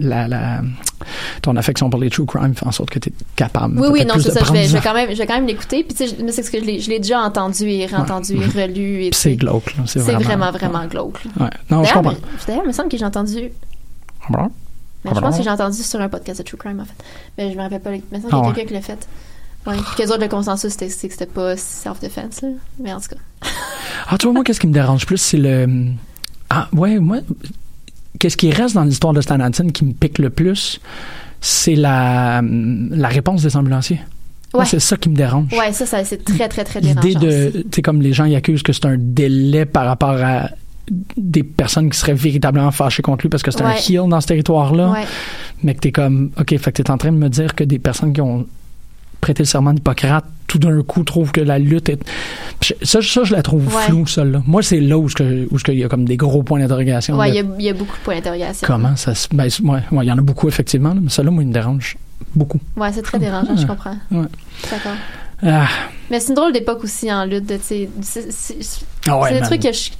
[0.00, 0.60] la, la-
[1.42, 3.78] ton affection pour les true crime fait en sorte que tu es capable.
[3.78, 4.40] Oui, oui, non, c'est ça.
[4.42, 5.84] Je vais, je vais quand même, je vais quand même l'écouter.
[5.84, 9.08] Puis, tu sais, mais c'est ce que je l'ai, déjà entendu et réentendu et relu.
[9.12, 9.82] C'est glauque, là.
[9.86, 11.20] C'est vraiment, vraiment, vraiment glauque.
[11.38, 11.50] Ouais.
[11.70, 12.14] Non, je comprends.
[12.46, 13.50] D'ailleurs, il me semble que j'ai entendu.
[14.30, 14.50] Bon?
[15.04, 17.04] Mais je pense que j'ai entendu sur un podcast de True Crime, en fait.
[17.36, 17.94] Mais je me rappelle pas.
[17.94, 18.46] Il semble qu'il y Ah a ouais.
[18.54, 19.08] quelqu'un qui l'a fait.
[19.66, 19.74] Ouais.
[19.76, 22.48] Puis qu'eux autres, le consensus, c'était c'est que c'était pas self-defense, là.
[22.82, 23.48] Mais en tout cas.
[24.08, 25.86] Ah, tu vois, moi, qu'est-ce qui me dérange plus, c'est le.
[26.50, 27.18] Ah, ouais, moi,
[28.18, 30.80] qu'est-ce qui reste dans l'histoire de Stan Hansen qui me pique le plus,
[31.40, 34.00] c'est la, la réponse des ambulanciers.
[34.54, 34.64] Ouais.
[34.64, 35.52] c'est ça qui me dérange.
[35.52, 37.20] Ouais, ça, ça c'est très, très, très L'idée dérangeant.
[37.20, 37.62] de, aussi.
[37.64, 40.48] tu sais, comme les gens y accusent que c'est un délai par rapport à
[41.16, 43.80] des personnes qui seraient véritablement fâchées contre lui parce que c'est un Ouais.
[43.88, 45.04] heel dans ce territoire-là, Ouais.
[45.62, 47.78] mais que t'es comme, ok, fait que t'es en train de me dire que des
[47.78, 48.46] personnes qui ont
[49.20, 52.00] prêté le serment d'Hippocrate, tout d'un coup trouvent que la lutte est,
[52.82, 53.82] ça, ça je la trouve Ouais.
[53.82, 54.42] floue, celle-là.
[54.46, 55.48] Moi, c'est là où, qu'il
[55.78, 57.18] y a comme des gros points d'interrogation.
[57.18, 58.66] De il y, a- il y a beaucoup de points d'interrogation.
[58.66, 61.42] Comment ça se, ben, c'est- il y en a beaucoup effectivement, là, mais celle-là, moi,
[61.42, 61.96] il me dérange
[62.34, 62.60] beaucoup.
[62.76, 63.96] Ouais, c'est très dérangeant, je comprends.
[64.10, 64.26] Ouais.
[64.70, 64.92] D'accord.
[65.42, 65.68] Ah,
[66.10, 67.52] Mais c'est une drôle d'époque aussi en lutte.
[67.62, 69.90] C'est c'est- c'est Ah ouais, trucs que je.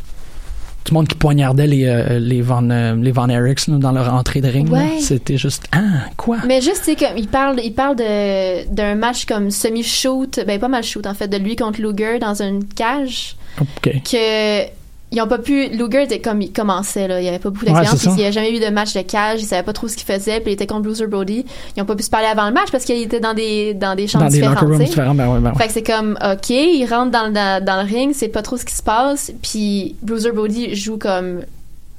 [0.85, 4.13] Tout le monde qui poignardait les, euh, les Van, euh, les Van Eriks dans leur
[4.15, 4.71] entrée de ring.
[4.71, 5.01] Ouais.
[5.01, 6.39] C'était juste, ah, quoi?
[6.47, 10.69] Mais juste, tu sais, comme, il parle, il parle d'un match comme semi-shoot, ben pas
[10.69, 13.37] mal shoot en fait, de lui contre Luger dans une cage.
[13.61, 14.03] OK.
[14.05, 14.78] que
[15.11, 17.73] ils ont pas pu Luger était comme il commençait là il avait pas beaucoup Ouais,
[17.73, 19.89] d'expérience puis il y a jamais eu de match de cage il savait pas trop
[19.89, 22.27] ce qu'il faisait puis il était contre Bruiser Brody ils ont pas pu se parler
[22.27, 24.79] avant le match parce qu'il était dans des dans des chambres Dans des locker différentes
[24.79, 24.85] sais.
[24.85, 25.57] différents, ben ouais, ben ouais.
[25.59, 28.43] fait que c'est comme ok il rentre dans, le- dans, dans le ring c'est pas
[28.43, 31.41] trop ce qui se passe puis Bruiser Brody joue comme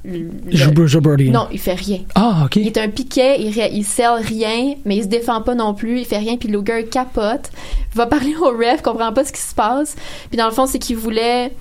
[0.04, 1.28] Il joue Bruce Brody.
[1.30, 1.98] Non, il fait rien.
[2.14, 2.56] Ah, OK.
[2.56, 5.98] Il est un piquet, il, il sell rien, mais il se défend pas non plus,
[6.00, 7.50] il fait rien, puis Luger capote,
[7.94, 9.96] va parler au ref, comprend pas ce qui se passe.
[10.30, 11.52] Puis dans le fond, c'est qu'il voulait...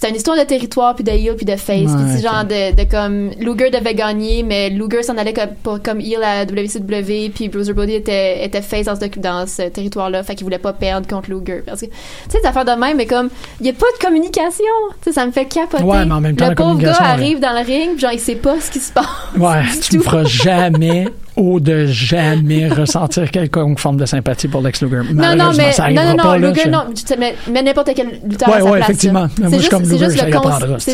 [0.00, 1.76] C'était une histoire de territoire, puis de heel, puis de face.
[1.76, 3.32] Ouais, puis c'est genre de, de comme...
[3.38, 7.74] Luger devait gagner, mais Luger s'en allait comme, pour, comme heel à WCW, puis Bruiser
[7.74, 11.28] Brody était, était face dans ce, dans ce territoire-là, fait qu'il voulait pas perdre contre
[11.28, 11.62] Luger.
[11.66, 11.92] Parce que, tu
[12.30, 13.28] sais, des affaires de même, mais comme,
[13.60, 14.64] il y a pas de communication.
[15.02, 15.82] Tu sais, ça me fait capoter.
[15.82, 17.06] Ouais, mais en même temps, le pauvre gars ouais.
[17.06, 19.04] arrive dans le ring, puis genre, il sait pas ce qui se passe.
[19.36, 21.08] Ouais, tu me feras jamais
[21.40, 25.00] ou de jamais ressentir quelconque forme de sympathie pour Lex Luger.
[25.14, 27.62] Non, non, mais ça non, non, non, pas, là, Luger, je- non, sais, mais, mais
[27.62, 28.90] n'importe quel lutteur Ouais, à sa ouais, place.
[28.90, 29.20] effectivement.
[29.22, 29.28] là.
[29.38, 30.30] C'est je juste, Luger, juste le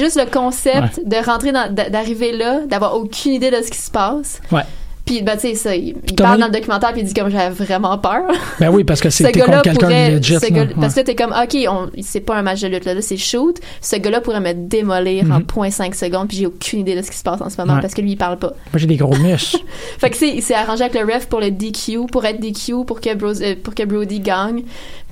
[0.00, 1.04] juste le concept Ouais.
[1.20, 4.40] de rentrer dans, d'arriver là, d'avoir aucune idée de ce qui se passe.
[4.52, 4.62] Ouais.
[5.06, 7.50] Puis, ben, tu sais, ça, il, parle dans le documentaire puis il dit comme j'avais
[7.54, 8.22] vraiment peur.
[8.60, 10.34] Ben oui, parce que Ce c'était gars-là contre quelqu'un de legit.
[10.34, 10.50] ce là.
[10.50, 10.68] gars- Ouais.
[10.80, 13.16] parce que là, t'es comme, ok, c'est pas un match de lutte, là, là, c'est
[13.16, 13.56] shoot.
[13.80, 15.44] Ce gars-là pourrait me démolir en Mhm.
[15.46, 17.80] 0.5 secondes, puis j'ai aucune idée de ce qui se passe en ce moment Ouais.
[17.80, 18.48] parce que lui, il parle pas.
[18.48, 19.58] Moi, j'ai des gros muscles.
[19.98, 22.84] Fait que c'est, il s'est arrangé avec le ref pour le DQ, pour être DQ,
[22.84, 24.62] pour que, Bros- euh, pour que Brody gagne.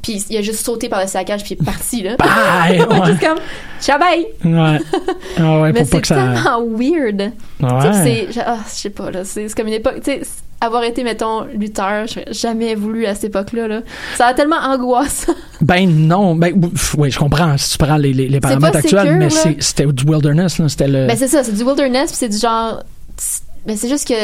[0.04, 2.16] Puis il a juste sauté par le saccage puis il est parti là.
[2.16, 2.80] Bye!
[2.88, 3.06] Ouais.
[3.06, 3.38] Juste comme
[3.80, 4.26] ciao bye.
[4.44, 4.78] Ouais.
[5.38, 7.32] Ah ouais, Mais c'est tellement weird.
[7.60, 7.92] Ouais.
[8.04, 10.22] c'est je- ah, je sais pas là, c'est comme une époque, tu sais,
[10.60, 13.80] avoir été mettons lutteur, j'aurais jamais voulu à cette époque-là là.
[14.16, 15.34] Ça a tellement angoissant.
[15.60, 16.52] Ben non, ben
[16.98, 20.04] oui, je comprends si tu prends les, les, les paramètres actuels, sécure, mais c'était du
[20.04, 21.06] wilderness, là, c'était le.
[21.06, 22.82] Ben c'est ça, c'est du wilderness puis c'est du genre
[23.66, 24.14] mais c'est juste que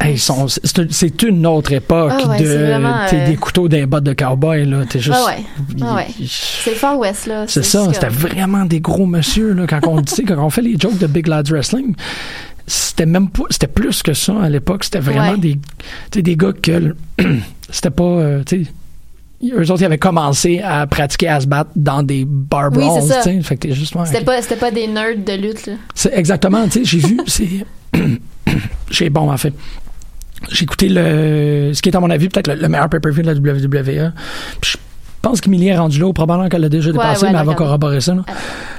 [0.00, 4.04] Hey, c'est une autre époque Ah ouais, de vraiment, t'sais, euh, des couteaux des bottes
[4.04, 5.16] de cowboy là, t'es juste.
[5.20, 5.44] Ah ouais.
[5.82, 6.06] Ah ouais.
[6.26, 7.44] C'est le Far West là.
[7.46, 10.62] C'est ça, c'était comme- vraiment des gros monsieur là quand on dit quand on fait
[10.62, 11.94] les jokes de Big Lads Wrestling.
[12.66, 15.58] C'était même pas c'était plus que ça à l'époque, c'était vraiment des
[16.12, 16.94] des gars que
[17.70, 18.42] c'était pas euh,
[19.52, 23.40] eux autres ils avaient commencé à pratiquer à se battre dans des bar brawls, ouais,
[24.06, 25.74] C'était pas pas des nerds de lutte là.
[25.94, 27.48] C'est exactement, tu sais, j'ai vu, c'est.
[28.94, 29.52] j'ai, bon, en fait.
[30.50, 31.72] J'ai écouté le.
[31.74, 34.12] Ce qui est, à mon avis, peut-être le, le meilleur pay-per-view de la WWE.
[34.60, 34.72] Puis
[35.24, 37.54] je pense qu'Emilie est rendue là, probablement qu'elle l'a déjà dépassé, ouais, mais elle va
[37.54, 38.14] corroborer ça.
[38.14, 38.24] là.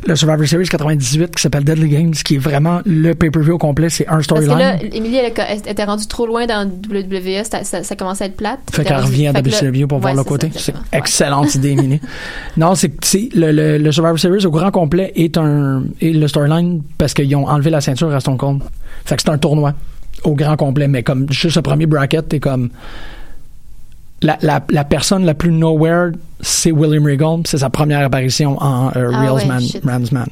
[0.06, 3.90] Le Survivor Series 98 qui s'appelle Deadly Games, qui est vraiment le pay-per-view au complet,
[3.90, 4.42] c'est un Parce que là,
[4.78, 4.80] storyline.
[4.94, 8.60] Elle, elle était rendue trop loin dans WWE, ça, ça, ça commençait à être plate.
[8.72, 10.52] Fait Elle qu'elle revient à WCW pour voir le côté.
[10.56, 12.02] C'est excellente idée, Émilie.
[12.58, 16.28] Non, c'est c'est le, le, le Survivor Series au grand complet est un est le
[16.28, 18.62] storyline parce qu'ils ont enlevé la ceinture à Stone Cold.
[19.06, 19.74] Fait que c'est un tournoi
[20.28, 22.70] au grand complet, mais comme juste le premier bracket, t'es comme
[24.22, 26.12] la, la, la personne la plus nowhere,
[26.42, 27.42] c'est William Regal.
[27.46, 29.64] C'est sa première apparition en euh, Ah ouais, Man.
[29.84, 30.30] Rams Man.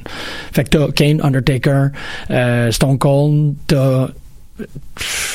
[0.52, 1.88] Fait que t'as Kane, Undertaker,
[2.30, 4.08] euh, Stone Cold, t'as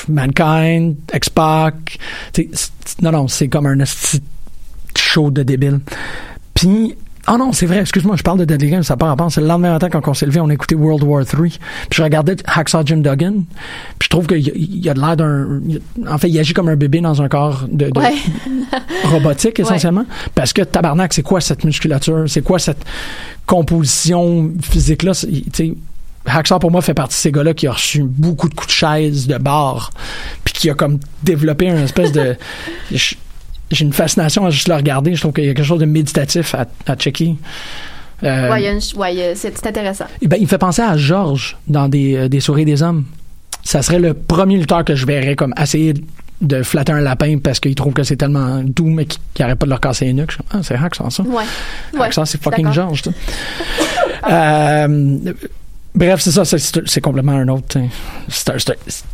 [0.07, 1.99] Mankind, X-Pac.
[3.01, 3.83] Non, non, c'est comme un
[4.95, 5.79] show de débile.
[6.53, 6.95] Puis,
[7.31, 9.31] oh non, c'est vrai, excuse-moi, je parle de Deadly Games, ça part part.
[9.31, 11.49] C'est le lendemain matin quand on s'est levé, on a écouté World War III.
[11.49, 11.59] Puis
[11.91, 13.43] je regardais Hacksaw Jim Duggan.
[13.99, 15.61] Puis je trouve qu'il y a- de l'air d'un.
[16.09, 18.13] En fait, il agit comme un bébé dans un corps de, de- Ouais.
[19.05, 20.05] robotique essentiellement.
[20.35, 22.23] Parce que tabarnak, c'est quoi cette musculature?
[22.27, 22.83] C'est quoi cette
[23.45, 25.13] composition physique-là?
[25.13, 25.73] C'est- tu sais,
[26.25, 28.71] Hacksaw, pour moi, fait partie de ces gars-là qui a reçu beaucoup de coups de
[28.73, 29.89] chaise, de barre,
[30.43, 32.35] puis qui a comme développé une espèce de...
[33.71, 35.13] J'ai une fascination à juste le regarder.
[35.15, 37.35] Je trouve qu'il y a quelque chose de méditatif à, à checker.
[38.23, 38.49] Euh,
[38.97, 40.05] Ouais, c'est intéressant.
[40.21, 43.05] eh ben, il me fait penser à Georges dans des, euh, des souris des hommes.
[43.63, 45.93] Ça serait le premier lutteur que je verrais comme essayer
[46.41, 49.65] de flatter un lapin parce qu'il trouve que c'est tellement doux mais qu'il n'arrête pas
[49.65, 50.37] de leur casser les nuques.
[50.51, 51.23] Ah, c'est Hacksaw, ça.
[51.23, 51.43] Ouais.
[51.93, 52.71] Ouais, Hacksaw, c'est fucking.
[52.71, 53.11] Georges, ça.
[54.29, 55.17] Euh,
[55.95, 57.65] bref, c'est ça, c'est- complètement un autre.
[57.69, 57.89] C'est un-
[58.27, 59.05] c'est un- c'est-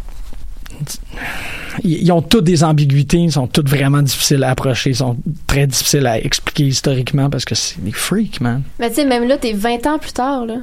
[1.84, 5.68] ils ont toutes des ambiguïtés, ils sont toutes vraiment difficiles à approcher, ils sont très
[5.68, 8.64] difficiles à expliquer historiquement parce que c'est des freaks, man.
[8.80, 10.58] Mais tu sais, même là, t'es 20 ans plus tard, là.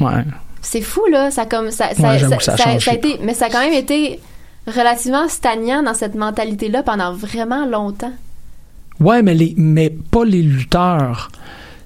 [0.00, 0.24] Ouais.
[0.62, 1.30] C'est fou, là.
[1.30, 3.60] Ça, comme, ça, ça, Ouais, ça, ça a ça a été, mais ça a quand
[3.60, 4.20] même été
[4.66, 8.12] relativement stagnant dans cette mentalité-là pendant vraiment longtemps.
[8.98, 11.30] Ouais, mais, les, mais pas les lutteurs.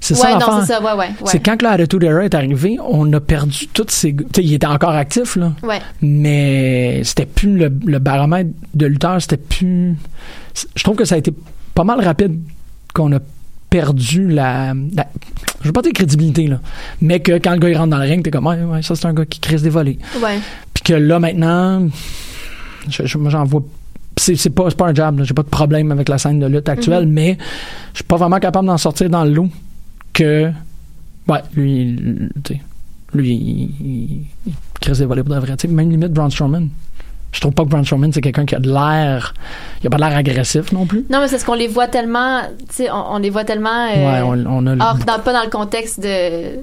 [0.07, 1.09] C'est ça non, c'est ça, ouais, ouais.
[1.25, 4.15] C'est quand que l'Attitude Era est arrivé, on a perdu toutes ces...
[4.15, 5.53] Tu sais, il était encore actif, là.
[6.03, 9.95] Mais c'était plus le, le baromètre de lutteur, c'était plus...
[10.77, 11.33] Je trouve que ça a été
[11.75, 12.39] pas mal rapide
[12.93, 13.19] qu'on a
[13.71, 15.09] perdu la, la-
[15.63, 16.61] Je veux pas dire crédibilité, là.
[17.01, 18.95] Mais que quand le gars il rentre dans le ring, t'es comme, ouais, ouais, ça
[18.95, 19.99] c'est un gars qui crisse des volets.
[20.23, 20.39] Ouais.
[20.75, 21.89] Puis que là, maintenant,
[22.89, 23.63] je, je- moi, j'en vois.
[24.17, 25.25] C'est, pas, pas un job, là.
[25.25, 27.13] J'ai pas de problème avec la scène de lutte actuelle, Mhm.
[27.13, 27.39] mais
[27.93, 29.49] je suis pas vraiment capable d'en sortir dans le lot
[30.15, 30.51] que.
[31.29, 31.97] Ouais, lui,
[32.45, 32.61] tu sais,
[33.15, 34.21] lui, il,
[34.81, 35.57] crisse des volets pour de vrai.
[35.57, 36.69] Tu sais, même limite Braun Strowman.
[37.33, 39.35] Je trouve pas que Braun Strowman, c'est quelqu'un qui a de l'air.
[39.83, 41.05] Il a pas de l'air agressif non plus.
[41.11, 43.89] Non, mais c'est parce qu'on les voit tellement, tu sais, on, on les voit tellement.
[43.89, 44.75] euh, ouais, on, on a.
[44.75, 46.61] le- hors- dans- pas dans le contexte de.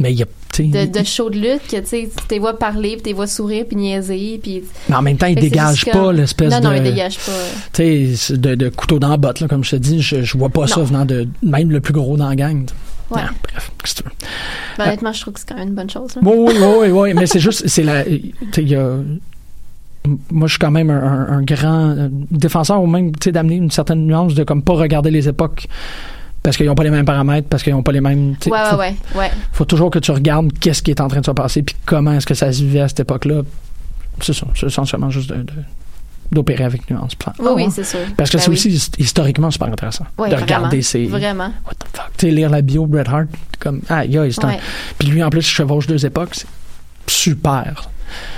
[0.00, 0.26] Mais il y a
[0.58, 3.64] de, de show de lutte que tu les vois parler, puis tu les vois sourire,
[3.66, 4.64] puis niaiser, puis...
[4.88, 6.64] Mais en même temps, ils dégagent pas comme- l'espèce Non, de...
[6.64, 7.32] non, ils dégagent pas.
[7.72, 10.36] Tu sais, de, de couteau dans la botte, là, comme je te dis, je, je
[10.36, 10.84] vois pas ça Non.
[10.86, 12.66] venant de même le plus gros dans la gang.
[13.10, 13.22] Ouais.
[13.22, 13.70] Non, bref.
[14.78, 16.14] Ben, honnêtement, je trouve que c'est quand même une bonne chose.
[16.16, 16.22] là.
[16.24, 18.96] Oui, oui, oui, oui, mais c'est juste, c'est la, y a,
[20.30, 23.32] moi, je suis quand même un, un- un grand euh, défenseur, ou même, tu sais,
[23.32, 25.66] d'amener une certaine nuance de comme pas regarder les époques
[26.42, 28.34] parce qu'ils n'ont pas les mêmes paramètres, parce qu'ils n'ont pas les mêmes.
[28.46, 29.30] Ouais, ouais, faut, ouais, ouais.
[29.52, 32.12] faut toujours que tu regardes qu'est-ce qui est en train de se passer, puis comment
[32.12, 33.42] est-ce que ça se vivait à cette époque-là.
[34.22, 35.52] C'est ça, c'est essentiellement juste de, de-
[36.32, 37.12] d'opérer avec nuance.
[37.40, 37.98] Oui, oui, c'est sûr.
[38.16, 38.56] Parce que Ben c'est oui.
[38.56, 41.06] aussi hist- historiquement super intéressant Ouais, de vraiment, regarder ces.
[41.06, 41.52] Vraiment.
[42.16, 43.26] Tu sais, lire la bio de Bret Hart,
[43.58, 44.58] comme, ah, yeah, un- Ouais.
[44.98, 46.46] Puis lui, en plus, il chevauche deux époques, c'est
[47.06, 47.88] super.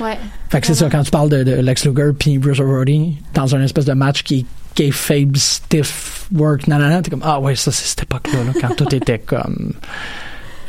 [0.00, 0.18] Ouais.
[0.50, 3.54] Fait que c'est ça, quand tu parles de, de Lex Luger puis Bruce O'Reilly dans
[3.54, 4.46] un espèce de match qui est
[4.90, 8.94] faible, stiff work, nanana, t'es comme, ah ouais, ça c'est cette époque-là, là, quand tout
[8.94, 9.72] était comme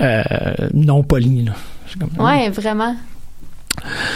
[0.02, 0.24] euh,
[0.74, 1.44] non poli.
[1.44, 1.54] Là.
[1.88, 2.96] C'est comme, Ouais, vraiment.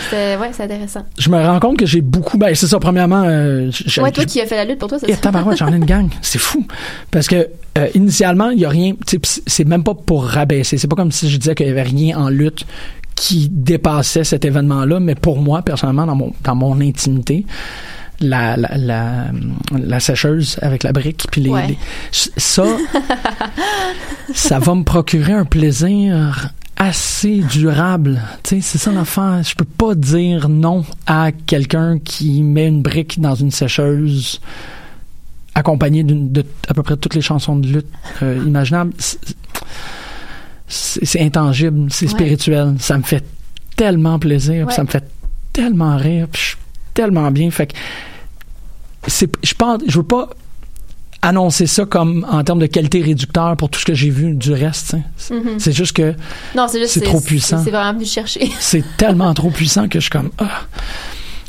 [0.06, 1.04] C'était, ouais, c'est intéressant.
[1.18, 2.38] Je me rends compte que j'ai beaucoup.
[2.38, 3.24] Ben, c'est ça, premièrement.
[3.26, 5.20] euh, j'ai- Ouais, toi j'ai- qui as fait la lutte pour toi, c'est et ça?
[5.22, 6.10] tabarouette, j'en ai une gang.
[6.22, 6.66] C'est fou.
[7.12, 7.48] Parce que,
[7.78, 8.94] euh, initialement, il y a rien.
[9.48, 10.78] C'est même pas pour rabaisser.
[10.78, 12.66] C'est pas comme si je disais qu'il y avait rien en lutte
[13.16, 15.00] qui dépassait cet événement-là.
[15.00, 17.46] Mais pour moi, personnellement, dans mon, dans mon intimité,
[18.20, 19.26] la, la, la,
[19.78, 21.68] la sécheuse avec la brique, puis les, Ouais.
[21.68, 21.78] les-
[22.12, 22.64] ça,
[24.34, 28.22] ça va me procurer un plaisir assez durable.
[28.44, 29.42] Tu sais, c'est ça l'affaire.
[29.44, 34.40] Je peux pas dire non à quelqu'un qui met une brique dans une sécheuse
[35.56, 37.88] accompagné d'une- de à peu près toutes les chansons de lutte
[38.22, 38.94] euh, imaginables.
[40.68, 42.12] C'est- intangible, c'est Ouais.
[42.12, 42.76] spirituel.
[42.80, 43.24] Ça me fait
[43.76, 45.04] tellement plaisir, ça me fait
[45.54, 46.58] tellement rire, puis je suis
[46.98, 47.52] tellement bien.
[47.52, 47.74] Fait que
[49.06, 50.30] c'est, je pense, je veux pas
[51.22, 54.52] annoncer ça comme en termes de qualité réducteur pour tout ce que j'ai vu du
[54.54, 54.96] reste.
[55.30, 55.60] Mhm.
[55.60, 56.16] C'est juste que
[56.56, 57.62] Non, c'est juste c'est trop puissant.
[57.64, 58.52] C'est vraiment venu chercher.
[58.60, 60.62] c'est tellement trop puissant que je suis comme ah.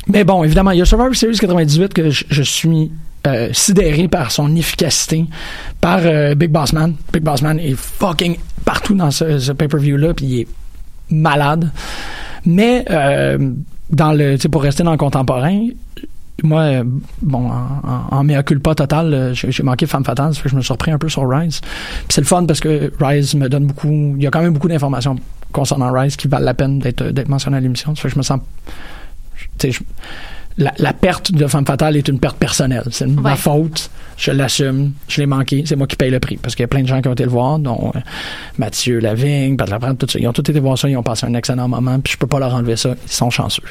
[0.07, 2.91] Mais bon, évidemment, il y a Survivor Series 98 que je, je suis
[3.27, 5.25] euh, sidéré par son efficacité,
[5.81, 6.95] par euh, Big Boss Man.
[7.11, 10.47] Big Boss Man est fucking partout dans ce, ce pay-per-view-là, puis il est
[11.09, 11.71] malade.
[12.45, 13.53] Mais euh,
[13.89, 15.67] dans le, pour rester dans le contemporain,
[16.43, 16.83] moi,
[17.21, 20.71] bon, en, en, culpa total, j'ai manqué Femme Fatale, ça fait que je me suis
[20.71, 21.59] repris un peu sur Rise.
[22.07, 24.69] C'est le fun parce que Rise me donne beaucoup, il y a quand même beaucoup
[24.69, 25.17] d'informations
[25.51, 27.93] concernant Rise qui valent la peine d'être mentionnées à l'émission.
[27.95, 28.39] Fait que je me sens,
[29.35, 29.69] je-
[30.59, 32.83] la, la perte de Femme Fatale est une perte personnelle.
[32.91, 36.37] C'est ma faute, je l'assume, je l'ai manqué, c'est moi qui paye le prix.
[36.37, 37.99] Parce qu'il y a plein de gens qui ont été le voir, dont euh,
[38.57, 40.19] Mathieu Lavigne, Pat Laprade, tout ça.
[40.19, 42.27] Ils ont tous été voir ça, ils ont passé un excellent moment, puis je peux
[42.27, 42.95] pas leur enlever ça.
[43.05, 43.63] Ils sont chanceux.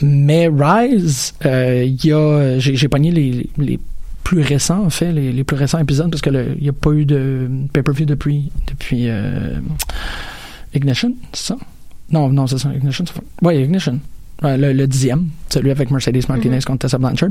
[0.00, 3.80] Mais Rise, euh, il y a, j'ai, j'ai pogné les, les
[4.22, 6.72] plus récents, en fait, les, les plus récents épisodes, parce que le- il n'y a
[6.72, 9.56] pas eu de pay-per-view depuis, depuis euh,
[10.74, 11.56] Ignition, c'est ça?
[12.10, 13.04] Non, non, c'est ça, Ignition.
[13.42, 13.98] Ouais, Ignition.
[14.42, 16.62] Ouais, le, le dixième, celui avec Mercedes Martinez Mhm.
[16.62, 17.30] contre Tessa Blanchard,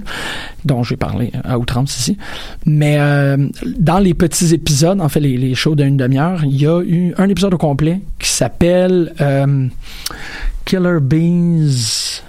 [0.66, 2.18] dont j'ai parlé à outrance ici.
[2.66, 3.48] Mais euh,
[3.80, 7.14] dans les petits épisodes, en fait, les, les shows d'une demi-heure, il y a eu
[7.18, 9.68] un épisode au complet qui s'appelle euh,
[10.66, 12.22] Killer Bees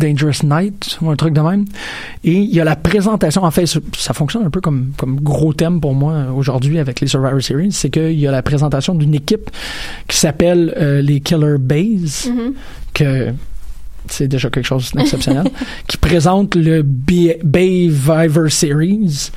[0.00, 1.64] Dangerous Night ou un truc de même.
[2.24, 3.42] Et il y a la présentation.
[3.44, 7.00] En fait, ça, fonctionne un peu comme, comme gros thème pour moi euh, aujourd'hui avec
[7.00, 7.72] les Survivor Series.
[7.72, 9.50] C'est qu'il y a la présentation d'une équipe
[10.08, 12.52] qui s'appelle euh, les Killer Bays, Mhm.
[12.94, 13.32] que
[14.08, 15.46] c'est déjà quelque chose d'exceptionnel,
[15.88, 19.30] qui présente le B- Bay Viver Series.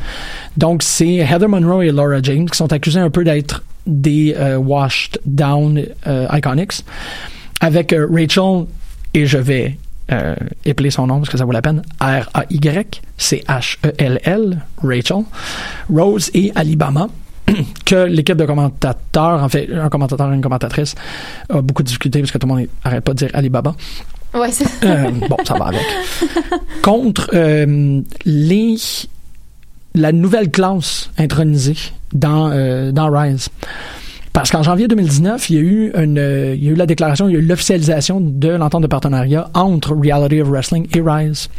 [0.57, 4.57] Donc, c'est Heather Monroe et Laura James qui sont accusés un peu d'être des euh,
[4.57, 6.83] washed down euh, Iconics
[7.61, 8.65] avec Rachel,
[9.15, 9.77] et je vais
[10.11, 15.23] euh, épeler son nom parce que ça vaut la peine, R-A-Y, C-H-E-L-L, Rachel,
[15.93, 17.07] Rose et Alibama,
[17.85, 20.95] que l'équipe de commentateurs, en fait, un commentateur et une commentatrice,
[21.49, 23.75] a beaucoup de difficultés parce que tout le monde n'arrête pas de dire Alibaba.
[24.33, 25.81] Ouais, c'est Euh, bon, ça va avec.
[26.83, 28.75] Contre euh, les
[29.95, 31.77] la nouvelle classe intronisée
[32.13, 33.49] dans euh, dans Rise.
[34.39, 37.27] Parce qu'en janvier 2019, il y a eu une, il y a eu la déclaration,
[37.27, 41.49] il y a eu l'officialisation de l'entente de partenariat entre Reality of Wrestling et Rise.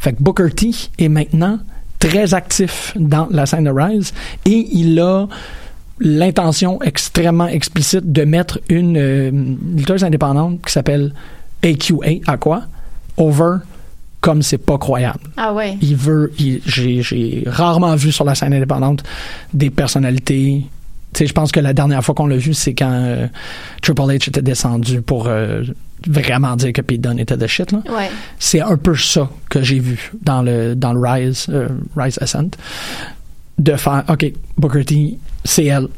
[0.00, 1.60] Fait que Booker T est maintenant
[2.00, 4.12] très actif dans la scène de Rise
[4.44, 5.28] et il a
[6.00, 9.30] l'intention extrêmement explicite de mettre une euh,
[9.76, 11.14] lutteuse indépendante qui s'appelle
[11.62, 12.62] AQA, à quoi?
[13.18, 13.58] Over,
[14.20, 15.20] comme c'est pas croyable.
[15.36, 15.78] Ah ouais.
[15.80, 19.04] Il veut, j'ai rarement vu sur la scène indépendante
[19.54, 20.66] des personnalités.
[21.18, 23.26] Je pense que la dernière fois qu'on l'a vu, c'est quand euh,
[23.82, 25.62] Triple H était descendu pour euh,
[26.06, 27.72] vraiment dire que Pete Dunne était de shit.
[27.72, 28.10] Ouais.
[28.38, 32.50] C'est un peu ça que j'ai vu dans le dans le Rise euh, Rise Ascent
[33.58, 35.88] de faire OK Booker T c'est elle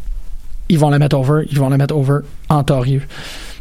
[0.69, 3.03] ils vont la mettre over, ils vont la mettre over en torieux.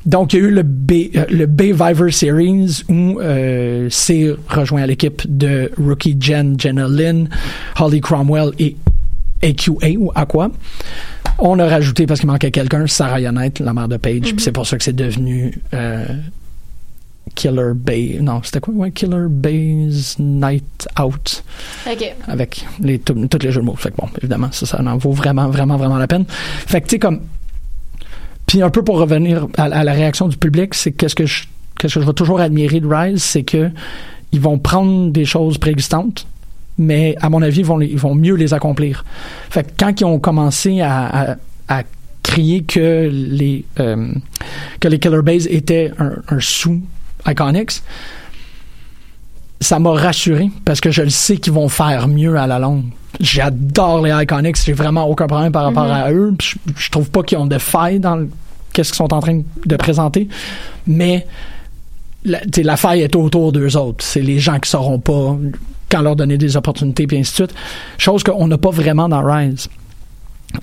[0.06, 0.92] Donc, il y a eu le B,
[1.30, 7.30] le B Viver Series où euh, c'est rejoint à l'équipe de Rookie Jen, Jenna Lynn,
[7.80, 8.76] Holly Cromwell et
[9.44, 10.50] AQA ou Aqua.
[11.40, 14.34] On a rajouté, parce qu'il manquait quelqu'un, Sarah Yonette, la mère de Paige.
[14.34, 16.06] puis C'est pour ça que c'est devenu euh,
[17.36, 18.18] Killer Bay.
[18.22, 18.74] Non, c'était quoi?
[18.74, 21.44] Ouais, Killer Bay's Night Out.
[21.90, 22.16] OK.
[22.28, 23.76] Avec les, tous tous les jeux de mots.
[23.76, 26.26] Fait que bon, évidemment, ça, ça en vaut vraiment, vraiment, vraiment la peine.
[26.28, 27.22] Fait que, tu sais, comme.
[28.48, 31.44] Puis un peu pour revenir à, à la réaction du public, c'est qu'est-ce que je,
[31.78, 33.70] qu'est-ce que je vais toujours admirer de Rise, c'est que
[34.32, 36.28] ils vont prendre des choses préexistantes,
[36.78, 39.04] mais à mon avis, ils vont, ils vont mieux les accomplir.
[39.50, 41.36] Fait que quand ils ont commencé à, à,
[41.68, 41.84] à
[42.24, 44.12] crier que les euh,
[44.80, 46.82] que les Killer Bays étaient un, un sous
[47.28, 47.82] Iconics,
[49.60, 52.84] ça m'a rassuré parce que je le sais qu'ils vont faire mieux à la longue.
[53.20, 55.92] J'adore les Iconics, j'ai vraiment aucun problème par rapport Mhm.
[55.92, 56.36] à eux.
[56.42, 58.28] Je, je trouve pas qu'ils ont de faille dans
[58.74, 60.28] qu'est-ce qu'ils sont en train de présenter,
[60.86, 61.26] mais
[62.24, 64.04] la, la faille est autour d'eux autres.
[64.06, 65.36] C'est les gens qui sauront pas
[65.90, 67.56] quand leur donner des opportunités, puis ainsi de suite.
[67.98, 69.70] Chose qu'on n'a pas vraiment dans Rise.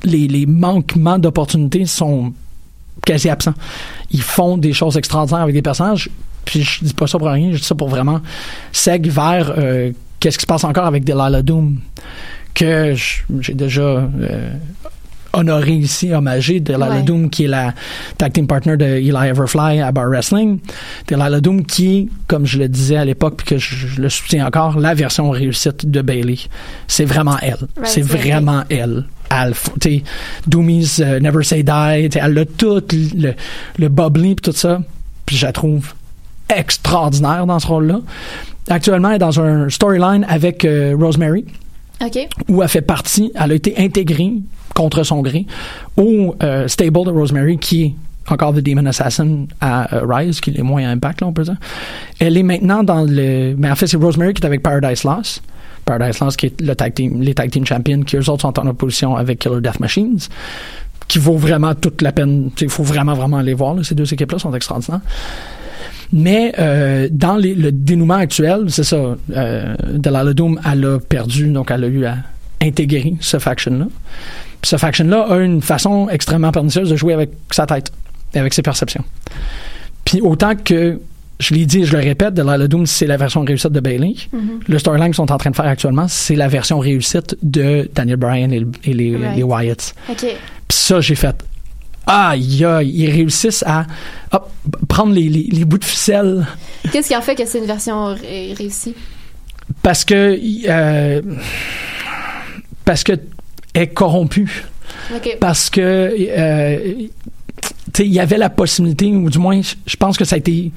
[0.03, 2.33] Les, manquements d'opportunités sont
[3.05, 3.55] quasi absents.
[4.11, 6.09] Ils font des choses extraordinaires avec des personnages,
[6.45, 8.21] puis je dis pas ça pour rien, je dis ça pour vraiment
[8.73, 11.81] seg vers euh, qu'est-ce qui se passe encore avec Delilah Doom,
[12.55, 12.95] que
[13.41, 14.51] j'ai déjà euh,
[15.35, 17.03] honoré ici, hommagé Delilah Ouais.
[17.03, 17.75] Doom, qui est la
[18.19, 20.59] tag team partner de Eli Everfly à Bar Wrestling.
[21.09, 24.09] Delilah Doom, qui est, comme je le disais à l'époque, puis que je, je le
[24.09, 26.39] soutiens encore, la version réussite de Bailey.
[26.89, 27.59] C'est vraiment elle.
[27.77, 29.05] Right, c'est vraiment elle.
[29.31, 30.03] Elle, t'sais,
[30.47, 33.33] Doomies euh, Never Say Die, elle a tout le,
[33.79, 34.81] le bubbly puis tout ça.
[35.27, 35.95] Puis je la trouve
[36.55, 38.01] extraordinaire dans ce rôle-là.
[38.69, 41.45] Actuellement, elle est dans un storyline avec euh, Rosemary
[42.03, 42.19] OK.
[42.49, 44.33] où elle fait partie, elle a été intégrée
[44.75, 45.47] contre son gré
[45.97, 47.95] au euh, stable de Rosemary qui est
[48.29, 51.57] encore The Demon Assassin à euh, Rise, qui est moins Impact, là, on peut dire.
[52.19, 53.55] Elle est maintenant dans le...
[53.57, 55.43] Mais en fait, c'est Rosemary qui est avec Paradise Lost.
[55.85, 58.59] Paradise Lost qui est le tag team, les tag team champions, qui eux autres sont
[58.59, 60.19] en opposition avec Killer Death Machines,
[61.07, 62.51] qui vaut vraiment toute la peine.
[62.61, 63.75] Il faut vraiment, vraiment les voir.
[63.75, 63.85] là.
[63.85, 65.03] Ces deux équipes-là sont extraordinaires.
[66.13, 68.97] Mais euh, dans les- le dénouement actuel, c'est ça,
[69.37, 72.17] euh, Delilah Doom, elle a perdu, donc elle a eu à
[72.63, 73.87] intégrer ce faction-là.
[74.65, 77.93] Puis ce faction-là a une façon extrêmement pernicieuse de jouer avec sa tête
[78.33, 79.05] et avec ses perceptions.
[80.07, 80.99] Puis autant que,
[81.39, 84.15] je l'ai dit et je le répète, Delilah Doom, c'est la version réussite de Bailey.
[84.33, 84.61] Mhm.
[84.67, 88.17] Le storyline qu'ils sont en train de faire actuellement, c'est la version réussite de Daniel
[88.17, 89.37] Bryan et, le- et les, Right.
[89.37, 89.95] les Wyatts.
[90.17, 90.27] Puis
[90.71, 91.37] ça, j'ai fait.
[92.07, 93.87] Aïe, aïe, ils réussissent à
[94.33, 94.51] hop,
[94.89, 96.47] prendre les, les- les bouts de ficelle
[96.91, 98.95] Qu'est-ce qui en fait que c'est une version ré- réussie?
[99.83, 100.39] parce que
[100.71, 101.21] euh,
[102.87, 103.13] parce que
[103.75, 104.65] est corrompue
[105.15, 105.37] OK.
[105.41, 107.11] parce que euh, tu
[107.97, 110.73] sais, il y avait la possibilité ou du moins je- pense que ça a été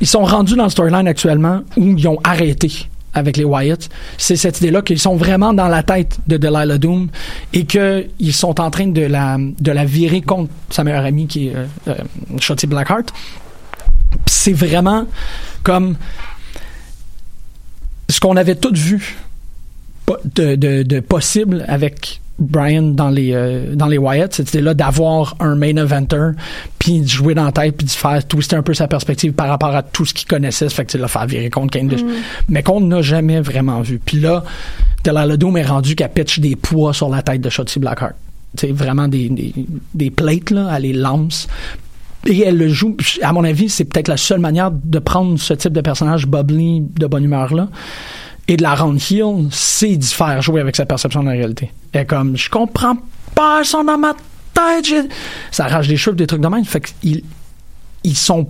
[0.00, 2.70] ils sont rendus dans le storyline actuellement où ils ont arrêté
[3.12, 3.88] avec les Wyatt,
[4.18, 7.08] c'est cette idée-là qu'ils sont vraiment dans la tête de Delilah Doom
[7.52, 11.48] et qu'ils sont en train de la, de la virer contre sa meilleure amie qui
[11.48, 11.94] est euh, euh,
[12.38, 13.12] Shotzi Blackheart.
[14.26, 15.06] C'est vraiment
[15.64, 15.96] comme
[18.08, 19.16] ce qu'on avait tout vu
[20.34, 25.36] de, de, de possible avec Brian dans les euh, dans les Wyatt, c'était là d'avoir
[25.40, 26.30] un main eventer
[26.78, 29.48] puis de jouer dans la tête puis de faire twister un peu sa perspective par
[29.48, 32.02] rapport à tout ce qu'il connaissait, ça fait que de le faire virer contre Candice,
[32.48, 34.00] mais qu'on n'a jamais vraiment vu.
[34.02, 34.42] Puis là,
[35.04, 38.14] Delilah Doom est rendu qu'elle pitch des poids sur la tête de Shotzi Blackheart.
[38.54, 39.54] C'est vraiment des, des,
[39.94, 41.46] des plates là, elle les lance.
[42.26, 45.54] Et elle le joue, à mon avis, c'est peut-être la seule manière de prendre ce
[45.54, 47.68] type de personnage bubbly, de bonne humeur là,
[48.48, 51.70] et de la rendre heel, c'est d'y faire jouer avec sa perception de la réalité.
[51.94, 52.96] Et comme, je comprends
[53.34, 54.14] pas, sont dans ma
[54.54, 55.08] tête,
[55.50, 56.64] ça arrache des cheveux, des trucs de même.
[56.64, 57.22] Fait qu'ils
[58.02, 58.48] ils sont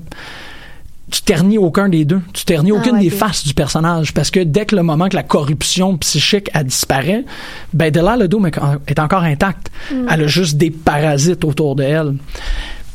[1.11, 2.21] tu ternis aucun des deux.
[2.33, 4.15] Tu ternis Ah, aucune ouais, des faces du personnage.
[4.15, 7.25] Parce que dès que le moment que la corruption psychique a disparaît,
[7.73, 9.71] ben Delilah Doom est est encore intacte.
[9.93, 10.07] Mm.
[10.09, 12.15] Elle a juste des parasites autour de elle.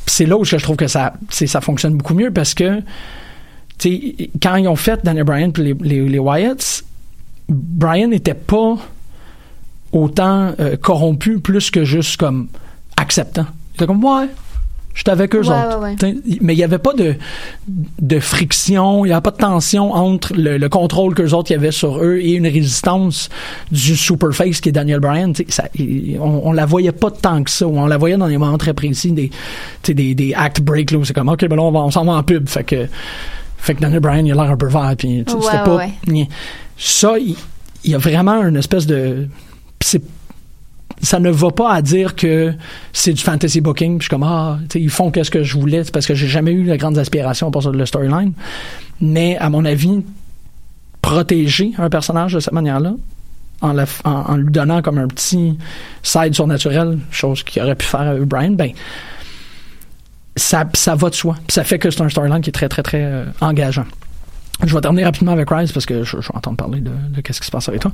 [0.06, 2.82] Puis c'est là où je trouve que ça, ça fonctionne beaucoup mieux parce que
[4.42, 6.84] quand ils ont fait Daniel Bryan puis les, les, les Wyatts,
[7.50, 8.78] Bryan n'était pas
[9.92, 12.48] autant euh, corrompu plus que juste comme
[12.98, 13.46] acceptant.
[13.74, 14.28] Il était comme ouais,
[14.94, 15.80] j'étais avec eux Ouais, autres.
[15.80, 15.96] ouais, ouais.
[15.96, 17.16] T'sais, Mais il n'y avait pas de,
[17.68, 21.54] de friction, il n'y avait pas de tension entre le, le contrôle qu'eux autres y
[21.54, 23.30] avaient sur eux et une résistance
[23.72, 25.32] du superface qui est Daniel Bryan.
[25.34, 28.28] T'sais, Ça, il- on, on la voyait pas tant que ça, on la voyait dans
[28.28, 29.30] des moments très précis, des,
[29.86, 32.24] des, des act breaks, là, où c'est comme, OK, ben là, on, s'en va en
[32.24, 32.48] pub.
[32.50, 32.88] Fait que,
[33.66, 35.76] fait que Daniel Bryan, il a l'air un peu vert, puis Ouais, c'était pas...
[35.76, 36.28] ouais.
[36.78, 37.36] Ça, il,
[37.84, 39.28] il y a vraiment une espèce de...
[39.82, 40.02] c'est
[41.02, 42.54] ça ne va pas à dire que
[42.94, 43.98] c'est du fantasy booking.
[43.98, 45.84] Puis je suis comme, ah, ils font qu'est-ce que je voulais.
[45.84, 48.32] C'est parce que j'ai jamais eu de grandes aspirations pour ça de le storyline.
[49.02, 50.04] Mais, à mon avis,
[51.02, 52.94] protéger un personnage de cette manière-là,
[53.62, 55.58] en, la- en- en lui donnant comme un petit
[56.02, 58.72] side surnaturel, chose qu'il aurait pu faire avec Brian, ben,
[60.36, 61.36] ça, ça va de soi.
[61.48, 63.86] Puis ça fait que c'est un storyline qui est très, très, très euh, engageant.
[64.66, 67.20] Je vais terminer rapidement avec Rise parce que je, je vais entendre parler de, de
[67.20, 67.92] qu'est-ce qui se passe avec toi.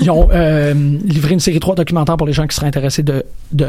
[0.00, 3.24] Ils ont euh, livré une série 3 documentaire pour les gens qui seraient intéressés de,
[3.52, 3.68] de,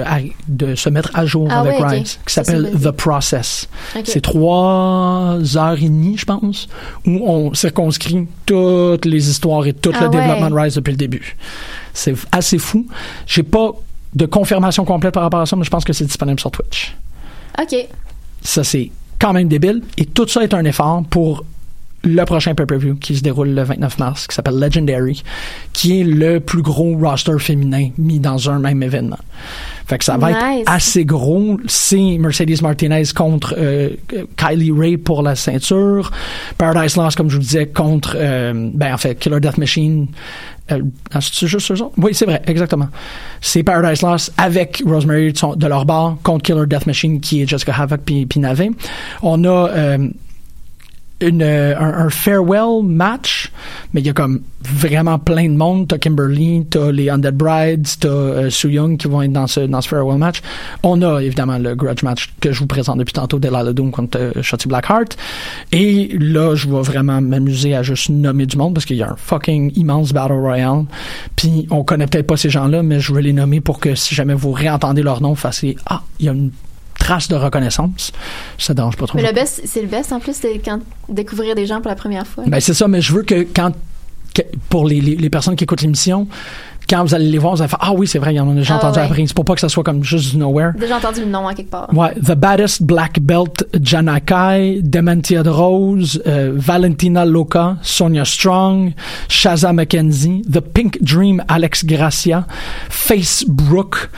[0.49, 1.99] de se mettre à jour Ah avec ouais.
[1.99, 2.71] Rise, qui s'appelle.
[2.71, 3.69] The Process.
[4.03, 6.67] C'est trois heures et demie, je pense,
[7.07, 10.17] où on circonscrit toutes les histoires et tout Ah le ouais.
[10.19, 11.37] développement de Rise depuis le début.
[11.93, 12.85] C'est assez fou.
[13.27, 13.71] J'ai pas
[14.13, 16.97] de confirmation complète par rapport à ça, mais je pense que c'est disponible sur Twitch.
[17.61, 17.75] OK.
[18.41, 19.81] Ça, c'est quand même débile.
[19.97, 21.45] Et tout ça est un effort pour
[22.05, 25.23] le prochain pay-per-view qui se déroule le 29 mars, qui s'appelle Legendary,
[25.71, 29.19] qui est le plus gros roster féminin mis dans un même événement.
[29.87, 30.61] Fait que ça va Nice.
[30.63, 31.57] être assez gros.
[31.65, 33.91] C'est Mercedes Martinez contre euh,
[34.35, 36.11] Kylie Ray pour la ceinture.
[36.57, 40.07] Paradise Lost, comme je vous disais, contre, euh, ben en fait, Killer Death Machine.
[40.71, 40.81] Euh,
[41.13, 41.93] ah, c'est juste eux autres?
[41.97, 42.87] Oui, c'est vrai, exactement.
[43.41, 47.73] C'est Paradise Lost avec Rosemary de, leur bar contre Killer Death Machine qui est Jessica
[47.77, 48.71] Havoc puis, puis Navet.
[49.21, 50.07] On a euh,
[51.23, 53.51] euh, un, farewell match,
[53.93, 55.87] mais il y a comme vraiment plein de monde.
[55.87, 59.61] T'as Kimberly, t'as les Undead Brides, t'as euh, Soo Young qui vont être dans ce,
[59.61, 60.41] dans ce farewell match.
[60.83, 64.19] On a évidemment le grudge match que je vous présente depuis tantôt, Delilah Doom contre
[64.19, 65.17] euh, Shotzi Blackheart.
[65.71, 69.11] Et là, je vais vraiment m'amuser à juste nommer du monde parce qu'il y a
[69.11, 70.85] un fucking immense Battle Royale.
[71.35, 74.15] Puis on connaît peut-être pas ces gens-là, mais je vais les nommer pour que si
[74.15, 76.51] jamais vous réentendez leur nom, vous fassiez Ah, il y a une
[77.03, 78.11] trace de reconnaissance.
[78.57, 79.17] Ça dérange pas trop.
[79.17, 80.79] Mais le best, c'est le best en plus, c'est quand
[81.09, 82.43] découvrir des gens pour la première fois.
[82.47, 83.71] Ben c'est ça, mais je veux que quand
[84.69, 86.27] pour les, les, les personnes qui écoutent l'émission,
[86.89, 88.49] quand vous allez les voir, vous allez faire Ah oui, c'est vrai, il y en
[88.51, 89.05] a déjà Ah entendu ouais.
[89.05, 89.23] après.
[89.27, 90.73] C'est pour pas que ça soit comme juste du nowhere.
[90.77, 91.87] Déjà entendu le nom à quelque part.
[91.93, 98.93] Ouais, The Baddest Black Belt Janakai, Dementia de Rose, euh, Valentina Loca, Sonia Strong,
[99.29, 102.45] Shaza McKenzie, The Pink Dream Alex Gracia,
[102.89, 104.09] Face Brook,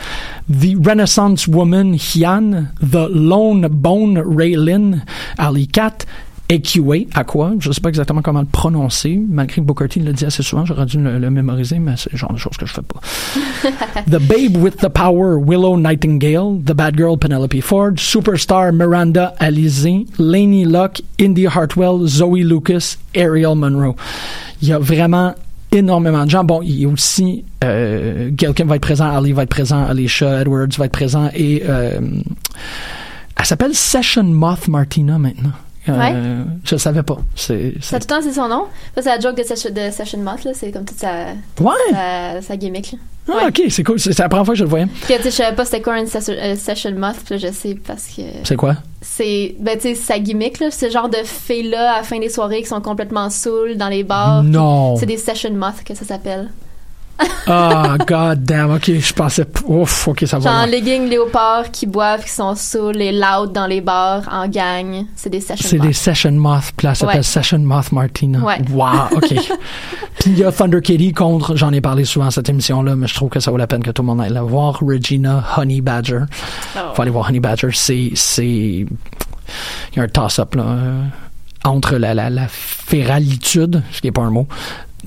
[0.50, 5.04] The Renaissance Woman Hyan, The Lone Bone Ray Lynn,
[5.38, 6.06] Ali Cat,
[6.52, 7.54] AQA, à quoi?
[7.60, 10.66] Je sais pas exactement comment le prononcer, malgré que Booker T le dit assez souvent,
[10.66, 13.00] j'aurais dû le, le mémoriser, mais c'est le genre de choses que je fais pas.
[14.06, 20.06] The Babe with the Power, Willow Nightingale, The Bad Girl, Penelope Ford, Superstar, Miranda Alizé,
[20.20, 23.96] Lainey Locke, Indy Hartwell, Zoe Lucas, Ariel Monroe.
[24.62, 25.34] Il y a vraiment
[25.72, 26.44] énormément de gens.
[26.44, 29.84] Bon, il y a aussi euh, Gail Kim va être présent, Ali va être présent,
[29.86, 32.00] Alicia Edwards va être présent et euh,
[33.38, 35.52] elle s'appelle Session Moth Martina maintenant.
[35.90, 37.18] Euh, Je savais pas.
[37.36, 38.64] C'est, Ça, tout le temps, c'est son nom?
[38.96, 40.52] Ça, c'est la joke de, Session- de Session Moth, là.
[40.54, 41.28] C'est comme toute sa,
[41.60, 41.74] Ouais.
[41.92, 42.98] sa, sa gimmick, là.
[43.28, 44.00] Ah, ok, c'est cool.
[44.00, 44.86] C'est, la première fois que je le voyais.
[44.86, 47.52] Puis, tu sais, je savais pas c'était quoi une session, euh, session Moth, puis je
[47.52, 48.22] sais parce que.
[48.44, 48.76] C'est quoi?
[49.02, 50.70] C'est, ben, tu sais, sa gimmick, là.
[50.72, 54.04] Ce genre de filles-là, à la fin des soirées, qui sont complètement saoules dans les
[54.04, 54.44] bars.
[54.44, 54.96] Non.
[54.98, 56.50] C'est des Session Moth que ça s'appelle.
[57.48, 58.72] Ah, god damn.
[58.72, 59.46] Ok, je pensais.
[59.66, 60.50] Ouf, ok, ça va.
[60.52, 65.06] Genre, leggings léopards qui boivent, qui sont saouls, les loud dans les bars, en gang.
[65.16, 65.88] C'est des Session C'est Moth.
[65.88, 67.24] des Session Moth, puis là, ça s'appelle Ouais.
[67.24, 68.40] Session Moth Martina.
[68.40, 68.60] Ouais.
[68.72, 69.28] Wow, OK.
[70.20, 73.08] puis il y a Thunder Kitty contre, j'en ai parlé souvent à cette émission-là, mais
[73.08, 75.44] je trouve que ça vaut la peine que tout le monde aille la voir, Regina
[75.58, 76.24] Honey Badger.
[76.76, 76.80] Oh.
[76.96, 78.12] Faut aller voir Honey Badger, c'est...
[78.16, 78.46] c'est...
[78.46, 78.88] Il
[79.96, 81.04] y a un toss-up, là, euh,
[81.64, 84.48] entre la, la, la féralitude, ce qui n'est pas un mot,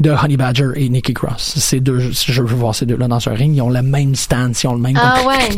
[0.00, 1.54] de Honey Badger et Nikki Cross.
[1.56, 4.62] Ces deux, je veux voir ces deux-là dans un ring, ils ont le même stance,
[4.62, 4.98] ils ont le même...
[5.00, 5.34] Ah ouais.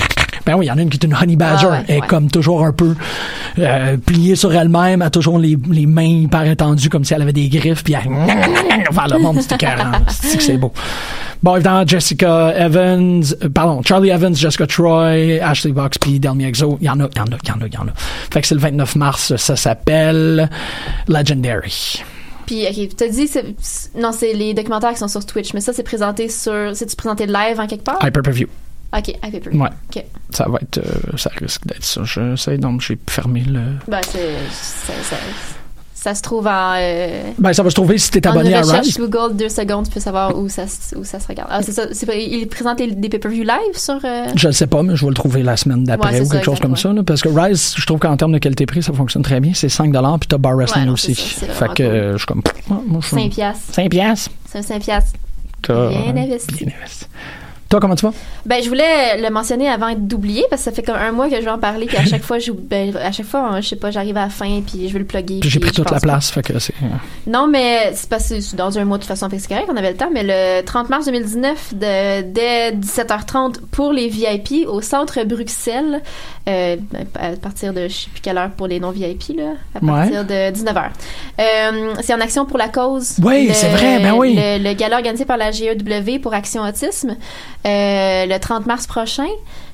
[0.47, 1.67] Ben oui, il y en a une qui est une honey badger.
[1.67, 2.07] Ah ouais, elle est ouais.
[2.07, 2.95] comme toujours un peu
[3.59, 7.21] euh, pliée sur elle-même, elle a toujours les, les mains hyper étendues comme si elle
[7.21, 8.11] avait des griffes, puis elle
[8.91, 9.67] enfin, le monde, c'était.
[10.09, 10.73] C'est beau.
[11.43, 16.79] Bon, évidemment, Jessica Evans, euh, pardon, Charlie Evans, Jessica Troy, Ashley Box, puis Delmy Exo.
[16.81, 17.89] Il y en a, il y en a, il y en a, il y en
[17.89, 17.93] a.
[18.33, 20.51] Fait que c'est le 29 mars, ça s'appelle
[21.09, 22.03] Legendary.
[22.51, 25.61] Puis, ok, t'as dit, c'est- c'est- non, c'est les documentaires qui sont sur Twitch, mais
[25.61, 27.99] ça, c'est présenté sur, c'est-tu présenté live en quelque part?
[28.03, 28.49] Hyper-Preview.
[28.93, 29.69] Ok, hyper Ouais.
[29.95, 30.05] Ok.
[30.31, 32.03] Ça va être, euh, ça risque d'être ça.
[32.03, 33.61] Je sais, donc j'ai fermé le.
[33.87, 35.17] Ben, c'est, ça,
[36.03, 38.97] ça se trouve en, euh, Ben, ça va se trouver si t'es abonné à Rise.
[38.97, 41.49] Google deux secondes, tu peux savoir où ça, se- où ça se regarde.
[41.53, 41.85] Ah, c'est ça,
[42.15, 45.15] il présente des, pay-per-view live sur, euh, Je ne sais pas, mais je vais le
[45.15, 46.93] trouver la semaine d'après Ouais, ou ça, quelque chose comme ça.
[46.93, 49.53] là, parce que Rise, je trouve qu'en termes de qualité-prix, ça fonctionne très bien.
[49.55, 51.15] C'est 5 puis t'as Bar Wrestling Ouais, aussi.
[51.15, 51.85] ça, fait que cool.
[51.87, 52.39] euh, je suis comme.
[52.71, 53.75] ouais, moi, je suis- 5 piastres.
[53.75, 54.31] 5 piastres.
[54.51, 55.13] C'est un 5 piastres.
[55.69, 56.65] Bien investi.
[56.65, 57.07] Bien investi.
[57.71, 58.13] Toi, comment tu vas?
[58.47, 61.37] Ben, je voulais le mentionner avant d'oublier parce que ça fait comme un mois que
[61.37, 63.69] je vais en parler puis à chaque fois, je, ben, à chaque fois, hein, je
[63.69, 65.39] sais pas, j'arrive à la fin puis je vais le plugger.
[65.45, 66.75] J'ai pris toute la place, fait que c'est.
[67.29, 69.77] Non, mais c'est c'est dans un mois de toute façon, fait que c'est correct, on
[69.77, 70.11] avait le temps.
[70.13, 76.03] Mais le 30 mars 2019, de, dès 17h30 pour les VIP au centre Bruxelles,
[76.49, 76.77] euh,
[77.21, 80.11] à partir de je sais plus quelle heure pour les non VIP là, à Ouais.
[80.11, 80.89] partir de 19h.
[81.39, 83.15] Euh, c'est en action pour la cause.
[83.23, 84.35] Oui, c'est vrai, ben oui.
[84.37, 87.17] Le, le gala organisé par la GEW pour Action Autisme
[87.67, 89.27] euh, le 30 mars prochain.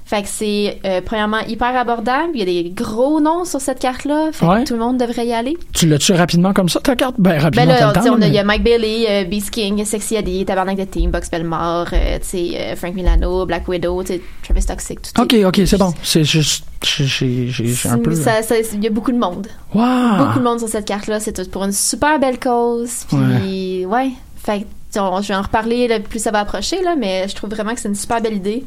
[0.08, 2.30] Fait que c'est euh, premièrement hyper abordable.
[2.34, 4.28] Il y a des gros noms sur cette carte-là.
[4.30, 4.62] Fait Ouais.
[4.62, 5.56] que tout le monde devrait y aller.
[5.72, 7.16] Tu l'as-tu rapidement comme ça, ta carte?
[7.18, 9.84] Ben, rapidement, Ben là, temps, on mais- il y a Mike Bailey, euh, Beast King,
[9.84, 14.00] Sexy Eddie, Tabarnak de Team, Box Belmore, euh, sais, Frank Milano, Black Widow,
[14.44, 15.92] Travis Toxic, tout Ok, ok, c'est bon.
[16.04, 16.64] C'est juste.
[16.84, 17.50] j'ai-
[17.88, 18.12] un peu.
[18.14, 19.48] Il y a beaucoup de monde.
[19.74, 20.18] Wow!
[20.18, 21.18] Beaucoup de monde sur cette carte-là.
[21.18, 23.06] C'est tout pour une super belle cause.
[23.08, 24.10] Puis, ouais.
[24.36, 24.66] Fait que,
[24.96, 27.74] on- je vais en reparler là, plus ça va approcher, là, mais je trouve vraiment
[27.74, 28.64] que c'est une super belle idée.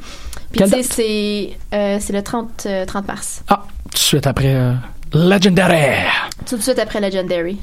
[0.52, 3.44] Puis, tu sais, c'est euh, c'est le 30, euh, 30 mars.
[3.48, 4.74] Ah, tout de suite après euh,
[5.14, 6.06] Legendary!
[6.48, 7.58] Tout de suite après Legendary.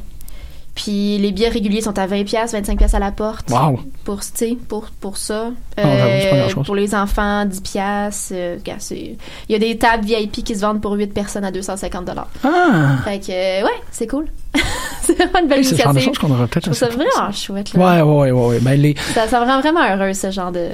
[0.76, 3.50] Puis les billets réguliers sont à 20$, 25$ à la porte.
[3.50, 3.80] Wow!
[4.04, 4.20] Pour,
[4.68, 5.46] pour, pour ça.
[5.76, 8.28] Ah, c'est pas Euh, pour les enfants, 10$.
[8.32, 9.16] Euh, regarde, c'est-
[9.48, 12.26] Il y a des tables VIP qui se vendent pour 8 personnes à 250$.
[12.44, 12.98] Ah!
[13.04, 14.26] Fait que, euh, ouais, c'est cool.
[15.02, 16.20] c'est vraiment une belle c'est genre de initiative.
[16.20, 17.72] choses qu'on aurait peut-être faire, vraiment chouette.
[17.72, 18.02] Là.
[18.02, 18.60] Ouais, ouais, ouais, ouais.
[18.60, 20.68] Ben, les, Ça, ça me rend vraiment heureux, ce genre de.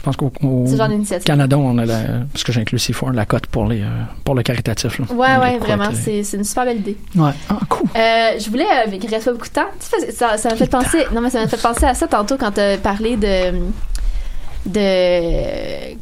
[0.00, 0.32] Je pense qu'au.
[1.26, 1.98] Canada, on a la,
[2.32, 3.86] parce que j'inclus C4, la cote pour les, euh,
[4.24, 5.04] pour le caritatif, là.
[5.12, 5.84] Ouais, ouais, vraiment.
[5.90, 6.96] euh, C'est une super belle idée.
[7.14, 7.32] Ouais.
[7.50, 7.86] Ah, cool.
[7.94, 9.66] Euh, je voulais, euh, qu'il reste pas beaucoup de temps.
[9.78, 11.04] Tu ça, ça m'a fait penser.
[11.12, 13.58] Non, mais ça m'a fait penser à ça tantôt quand t'as parlé de.
[14.66, 15.94] de.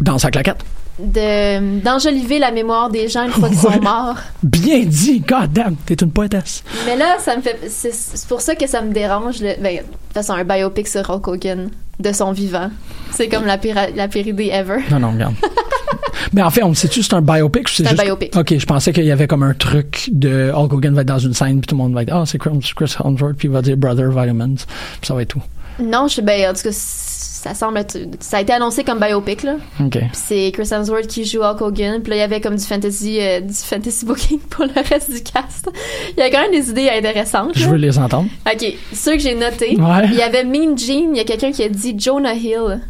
[0.00, 0.62] Dans sa claquette.
[0.98, 4.16] De d'enjoliver la mémoire des gens une fois qu'ils sont morts.
[4.42, 5.20] Bien dit!
[5.20, 6.62] God damn, t'es une poétesse.
[6.86, 7.58] Mais là, ça me fait.
[7.68, 9.40] C'est c'est pour ça que ça me dérange.
[9.40, 11.70] Le, ben, de toute façon, un biopic sur Hulk Hogan
[12.00, 12.70] de son vivant.
[13.10, 14.78] C'est comme la pire, la pire idée ever.
[14.90, 15.34] Non, non, regarde.
[16.32, 18.04] Mais en fait, on sait-tu c'est un biopic ou c'est C'est un juste...
[18.04, 18.36] biopic.
[18.36, 21.18] Ok, je pensais qu'il y avait comme un truc de Hulk Hogan va être dans
[21.18, 23.52] une scène puis tout le monde va être ah c'est Chris, Chris Hemsworth puis il
[23.52, 25.42] va dire Brother Vitamins puis ça va être tout.
[25.78, 27.98] Non, je ben, en tout cas, ça semble être.
[28.20, 29.56] Ça a été annoncé comme biopic, là.
[29.80, 29.90] Ok.
[29.98, 32.02] Puis c'est Chris Hemsworth qui joue Hulk Hogan.
[32.02, 35.10] Puis là, il y avait comme du fantasy, euh, du fantasy booking pour le reste
[35.12, 35.70] du cast.
[36.16, 37.52] Il y a quand même des idées intéressantes.
[37.54, 37.70] Je là.
[37.72, 38.28] veux les entendre.
[38.52, 39.76] Ok, ceux que j'ai notés.
[39.78, 40.06] Ouais.
[40.06, 41.10] Il y avait Mean Gene.
[41.14, 42.80] Il y a quelqu'un qui a dit Jonah Hill.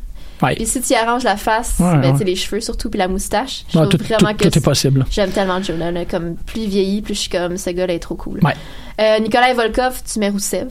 [0.43, 0.55] Ouais.
[0.55, 2.24] Puis si tu y arranges la face, Ouais, ben, ouais.
[2.24, 5.07] les cheveux surtout, puis la moustache, je trouve tout, vraiment tout- que tout est possible.
[5.11, 5.91] J'aime tellement Jonah.
[5.91, 6.05] là.
[6.05, 8.41] Comme plus il vieillit, plus je suis comme ce gars-là est trop cool.
[8.45, 8.53] Ouais.
[9.01, 10.68] Euh, Nikolai Volkov, tu mets Roussev.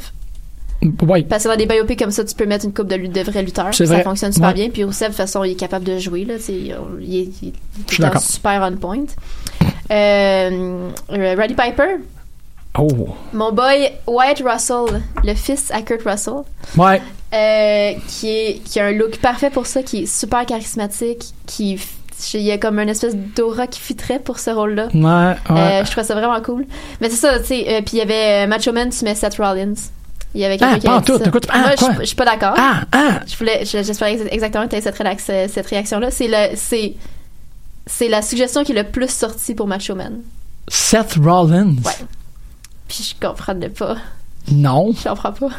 [1.29, 3.41] Parce que dans des biopics comme ça, tu peux mettre une coupe de, de vrais
[3.43, 3.73] lutteurs.
[3.73, 4.53] Ça fonctionne super Ouais.
[4.53, 4.69] bien.
[4.69, 6.25] Puis Rousseff, de toute façon, il est capable de jouer.
[6.25, 7.17] Là, il, est, il
[7.49, 7.53] est-
[7.99, 9.05] il super on point.
[9.91, 11.97] Euh, Roddy Piper,
[12.77, 12.89] Oh.
[13.33, 16.41] mon boy Wyatt Russell, le fils à Kurt Russell,
[16.77, 17.01] Ouais.
[17.33, 21.79] euh, qui, est, qui a un look parfait pour ça, qui est super charismatique, qui
[22.33, 24.87] il y a comme une espèce d'aura qui fitterait pour ce rôle-là.
[24.93, 25.01] Ouais.
[25.53, 25.61] ouais.
[25.81, 26.65] Euh, je trouvais ça vraiment cool.
[27.01, 27.65] Mais c'est ça, tu sais.
[27.67, 29.73] euh, puis il y avait euh, Macho Man, tu mets Seth Rollins.
[30.35, 31.17] Il y avait quelqu'un Ah, qui dit tout.
[31.17, 31.29] ça.
[31.29, 31.93] Écoute, ah, Moi, je- quoi?
[32.01, 32.53] je suis pas d'accord.
[32.57, 33.19] Ah, ah.
[33.25, 36.11] Je voulais, je- j'espérais ex- exactement que tu aies cette, réac- cette réaction-là.
[36.11, 36.93] C'est le, c'est,
[37.87, 40.21] c'est la suggestion qui est le plus sortie pour Macho Man.
[40.67, 41.75] Seth Rollins?
[41.85, 42.05] Ouais.
[42.87, 43.95] Puis je comprends pas.
[44.51, 44.91] Non.
[44.93, 45.49] Je comprends pas.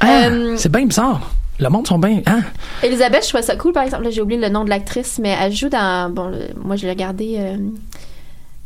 [0.00, 1.30] Ah, Euh, c'est bien bizarre.
[1.58, 2.20] Le monde sont bien.
[2.26, 2.42] Hein?
[2.82, 4.10] Elisabeth, je trouvais ça cool, par exemple.
[4.10, 6.10] J'ai oublié le nom de l'actrice, mais elle joue dans.
[6.12, 7.36] Bon, le- moi, je l'ai regardé.
[7.38, 7.56] euh,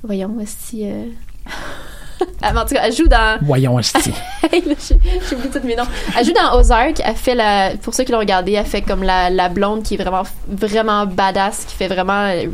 [0.02, 0.86] voyons, si.
[0.90, 1.04] Euh...
[2.42, 3.38] ah, en tout cas, elle joue dans.
[3.42, 5.84] Voyons, j'ai oublié tous mes noms.
[6.18, 7.00] Elle joue dans Ozark.
[7.04, 7.72] Elle fait la.
[7.82, 11.06] Pour ceux qui l'ont regardé, elle fait comme la, la blonde qui est vraiment, vraiment
[11.06, 12.24] badass, qui fait vraiment.
[12.28, 12.46] euh,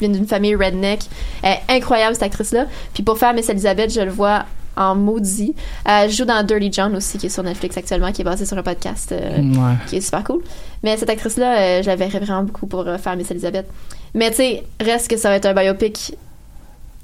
[0.00, 1.00] vient d'une famille redneck.
[1.42, 2.66] Elle est incroyable, cette actrice-là.
[2.92, 4.44] Puis pour faire Miss Elizabeth, je le vois
[4.74, 5.54] en maudit.
[5.84, 8.56] Elle joue dans Dirty John aussi, qui est sur Netflix actuellement, qui est basé sur
[8.58, 9.74] un podcast euh, Ouais.
[9.86, 10.42] qui est super cool.
[10.82, 13.66] Mais cette actrice-là, euh, je la verrais vraiment beaucoup pour euh, faire Miss Elizabeth.
[14.14, 16.16] Mais tu sais, reste que ça va être un biopic.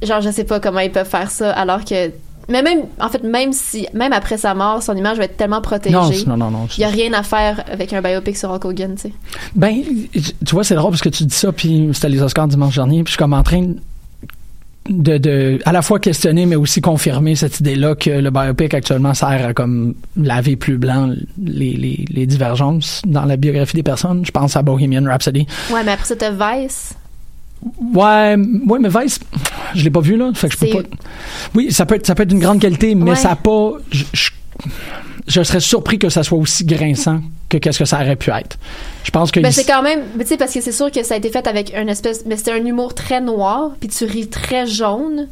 [0.03, 2.11] Genre, je sais pas comment ils peuvent faire ça, alors que.
[2.51, 5.61] Mais même, en fait, même si, même après sa mort, son image va être tellement
[5.61, 5.95] protégée.
[5.95, 6.69] Non, non, non, non.
[6.79, 9.13] Il y a rien à faire avec un biopic sur Hulk Hogan, tu sais.
[9.55, 9.83] Ben,
[10.15, 13.03] tu vois, c'est drôle parce que tu dis ça, puis c'était les Oscars dimanche dernier,
[13.03, 13.75] puis je suis comme en train
[14.89, 19.13] de, de à la fois questionner, mais aussi confirmer cette idée-là que le biopic actuellement
[19.13, 24.25] sert à comme laver plus blanc les, les, les divergences dans la biographie des personnes.
[24.25, 25.47] Je pense à Bohemian Rhapsody.
[25.71, 26.95] Ouais, mais après t'as Vice.
[27.93, 29.19] Ouais, ouais, mais Vice,
[29.75, 30.89] je l'ai pas vu là, fait que je peux pas.
[31.55, 33.17] Oui, ça peut être, ça peut être d'une grande qualité, mais Ouais.
[33.17, 33.73] ça a pas.
[33.91, 34.31] Je, je,
[35.27, 38.59] je serais surpris que ça soit aussi grinçant que qu'est-ce que ça aurait pu être.
[39.05, 41.03] Je pense que Ben, il- c'est quand même, tu sais, parce que c'est sûr que
[41.03, 44.05] ça a été fait avec un espèce, mais c'était un humour très noir, puis tu
[44.05, 45.29] ris très jaune.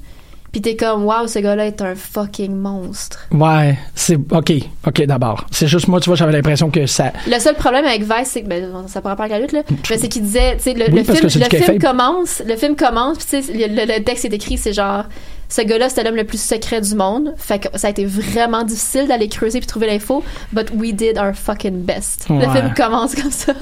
[0.56, 3.26] Puis t'es comme, wow, ce gars-là est un fucking monstre.
[3.30, 4.52] Ouais, c'est ok,
[4.86, 5.44] ok d'abord.
[5.50, 7.12] C'est juste moi, tu vois, j'avais l'impression que ça.
[7.30, 9.60] Le seul problème avec Vice, c'est que ben, ça pourrait pas avec la lutte là,
[9.90, 12.56] mais c'est qu'il disait, tu sais, le, Oui, le parce film, le film commence, le
[12.56, 15.04] film commence, puis tu sais, le, le- le texte est écrit, c'est genre.
[15.50, 17.34] Ce gars-là, c'était l'homme le plus secret du monde.
[17.36, 20.24] Fait que ça a été vraiment difficile d'aller creuser puis trouver l'info.
[20.52, 22.26] But we did our fucking best.
[22.30, 23.52] Le film commence comme ça.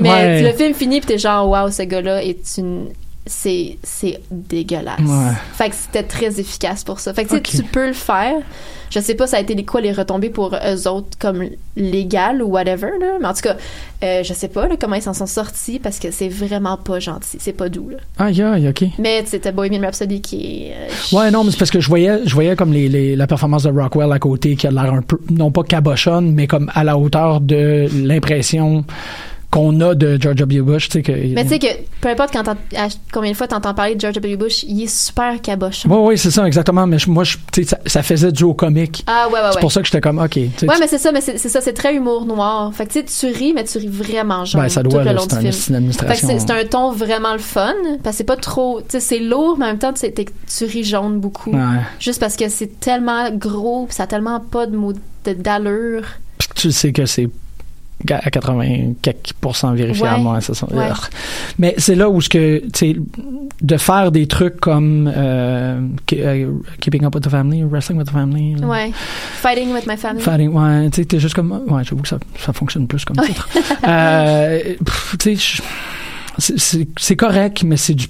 [0.00, 0.42] Mais Ouais.
[0.42, 2.86] le film finit puis t'es genre, wow, ce gars-là est une.
[3.26, 5.00] C'est, c'est dégueulasse.
[5.00, 5.32] Ouais.
[5.54, 7.14] Fait que c'était très efficace pour ça.
[7.14, 7.64] Fait que tu sais, Ok.
[7.66, 8.34] tu peux le faire.
[8.90, 11.42] Je sais pas ça a été les quoi les retombées pour eux autres comme
[11.74, 13.56] légal ou whatever là, mais en tout cas,
[14.04, 17.00] euh, je sais pas là, comment ils s'en sont sortis parce que c'est vraiment pas
[17.00, 17.96] gentil, c'est pas doux là.
[18.24, 18.84] Aïe, aïe, ok.
[18.98, 22.34] Mais c'était Bohemian Rhapsody qui euh, Ouais, non, mais c'est parce que je voyais, je
[22.34, 25.18] voyais comme les, les- la performance de Rockwell à côté qui a l'air un peu,
[25.30, 28.84] non pas cabochonne, mais comme à la hauteur de l'impression
[29.54, 30.62] qu'on a de George W.
[30.62, 31.12] Bush, tu sais que.
[31.12, 31.66] Mais tu sais que
[32.00, 34.36] peu importe quand à combien de fois t'entends parler de George W.
[34.36, 35.88] Bush, il est super cabochon.
[35.88, 36.86] Ouais, ouais, c'est ça, exactement.
[36.88, 39.04] Mais je- moi, je- tu sais, ça, ça faisait du au comique.
[39.06, 39.50] Ah ouais ouais ouais.
[39.52, 40.30] C'est pour ça que j'étais comme, ok.
[40.30, 42.72] tu Ouais, tu- mais c'est ça, mais c'est ça, c'est très humour noir.
[42.74, 45.00] Fait que tu sais, tu ris, mais tu ris vraiment genre Ben, ça tout doit,
[45.00, 45.92] le là, long c'est du un film.
[45.92, 49.56] c'est un ton vraiment le fun, parce que c'est pas trop, tu sais, c'est lourd,
[49.58, 51.50] mais en même temps, tu tu ris jaune beaucoup.
[51.52, 51.60] Ouais.
[52.00, 54.92] Juste parce que c'est tellement gros, pis ça a tellement pas de mots
[55.24, 56.02] d'allure.
[56.38, 57.28] Puis tu sais que c'est
[58.10, 60.40] à 80 quelques pourcents vérifiable, Ouais.
[60.72, 60.84] ouais.
[61.58, 62.96] Mais c'est là où ce que, tu sais,
[63.62, 65.80] de faire des trucs comme euh,
[66.12, 68.66] euh, Keeping Up with the Family, Wrestling with the Family, là.
[69.40, 70.22] Fighting with my family.
[70.22, 73.16] Fighting, ouais, tu sais, t'es juste comme, ouais, j'avoue que ça, ça fonctionne plus comme
[73.24, 73.48] titre.
[73.86, 74.74] euh,
[75.18, 75.62] tu sais,
[76.98, 78.08] c'est- correct, mais c'est du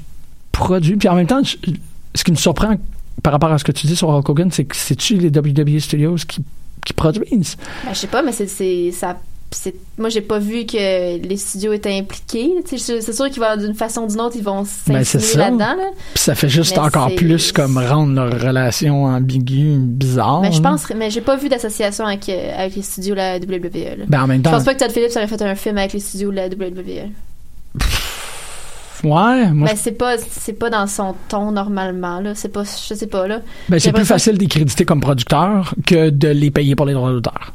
[0.50, 0.96] produit.
[0.96, 2.76] Puis en même temps, ce qui me surprend
[3.22, 5.78] par rapport à ce que tu dis sur Hulk Hogan, c'est que c'est-tu les WWE
[5.78, 6.42] Studios qui,
[6.84, 7.56] qui produisent?
[7.84, 9.18] Ben, je sais pas, mais c'est, ça,
[9.54, 12.52] c'est, moi, j'ai pas vu que les studios étaient impliqués.
[12.66, 15.18] C'est sûr qu'ils vont, d'une façon ou d'une autre, ils vont Ben, ça.
[15.38, 15.90] là-dedans, là.
[16.14, 20.40] Puis ça fait juste Mais encore plus comme rendre leur relation ambiguë, bizarre.
[20.42, 23.38] Mais je pense, mais j'ai pas vu d'association avec, euh, avec les studios de la
[23.38, 23.98] WWE.
[23.98, 24.04] là.
[24.08, 25.92] Ben, en même temps- Je pense pas que Todd Phillips aurait fait un film avec
[25.92, 27.10] les studios de la WWE.
[29.02, 32.34] Ouais, moi, Ben, c'est pas, c'est pas dans son ton normalement, là.
[32.34, 33.40] C'est pas, je sais pas, là.
[33.68, 37.10] ben, c'est plus facile d'y créditer comme producteur que de les payer pour les droits
[37.12, 37.52] d'auteur.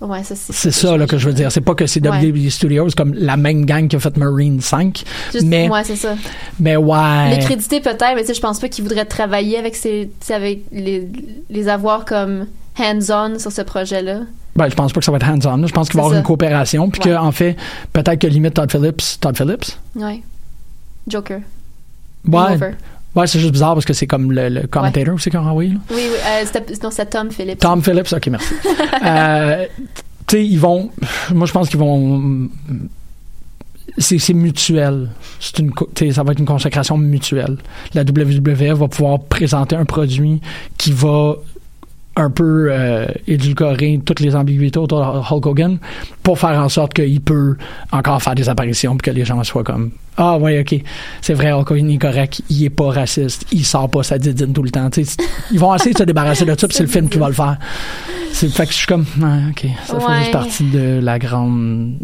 [0.00, 0.52] Que- Ouais, ça, c'est.
[0.52, 1.52] C'est ça là, que je veux dire.
[1.52, 2.18] C'est pas que c'est Ouais.
[2.20, 5.02] WWE Studios comme la même gang qui a fait Marine 5.
[5.32, 6.14] Juste- mais, ouais, c'est ça.
[6.58, 7.36] mais ouais.
[7.36, 11.06] Les crédités peut-être, mais je pense pas qu'ils voudraient travailler avec ces, avec les,
[11.50, 12.46] les avoir comme
[12.78, 14.20] hands-on sur ce projet-là.
[14.56, 15.66] Ben, je pense pas que ça va être hands-on.
[15.66, 16.18] Je pense qu'il va y avoir ça.
[16.20, 16.88] une coopération.
[16.90, 17.14] Puis Ouais.
[17.16, 17.56] qu'en fait,
[17.92, 19.02] peut-être que limite Todd Phillips.
[19.20, 19.78] Todd Phillips?
[19.94, 20.22] Ouais.
[21.06, 21.40] Joker.
[22.26, 22.58] Ouais.
[23.14, 25.70] Ouais, c'est juste bizarre parce que c'est comme le, le commentator envoyé.
[25.70, 25.78] là.
[25.90, 27.58] Oui, oui, euh, non, c'est Tom Phillips.
[27.58, 28.54] Tom Phillips, ok, merci.
[29.04, 29.66] euh,
[30.26, 30.90] tu sais, ils vont.
[31.32, 32.48] Moi, je pense qu'ils vont.
[33.98, 35.10] C'est c'est mutuel.
[35.40, 35.72] C'est une,
[36.12, 37.56] ça va être une consécration mutuelle.
[37.94, 40.40] La WWE va pouvoir présenter un produit
[40.78, 41.34] qui va
[42.16, 45.78] un peu euh, édulcorer toutes les ambiguïtés autour de Hulk Hogan
[46.22, 47.56] pour faire en sorte qu'il peut
[47.92, 50.80] encore faire des apparitions puis que les gens soient comme ah ouais ok
[51.22, 51.52] c'est vrai
[51.90, 54.88] est correct il est pas raciste il sort pas sa didine tout le temps
[55.52, 57.34] ils vont essayer de se débarrasser de ça puis c'est le film qui va le
[57.34, 57.56] faire
[58.32, 59.04] c'est fait que je suis comme
[59.50, 61.94] ok ça fait juste partie de la grande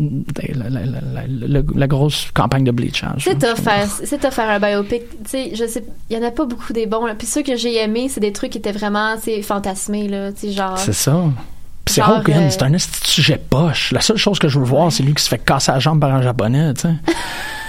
[0.54, 4.48] la, la, la, la- la- la grosse campagne de bleachage C'est tough faire, c'est faire
[4.50, 5.02] un biopic.
[5.32, 7.06] Je sais, il y en a pas beaucoup des bons.
[7.06, 7.14] Là.
[7.14, 10.30] Puis ceux que j'ai aimés, c'est des trucs qui étaient vraiment, fantasmés là.
[10.42, 10.78] Genre.
[10.78, 11.22] c'est ça
[11.84, 13.92] Puis c'est Hogan, euh, c'est un sujet poche.
[13.92, 16.00] La seule chose que je veux voir, c'est lui qui se fait casser la jambe
[16.00, 16.94] par un japonais, tu sais.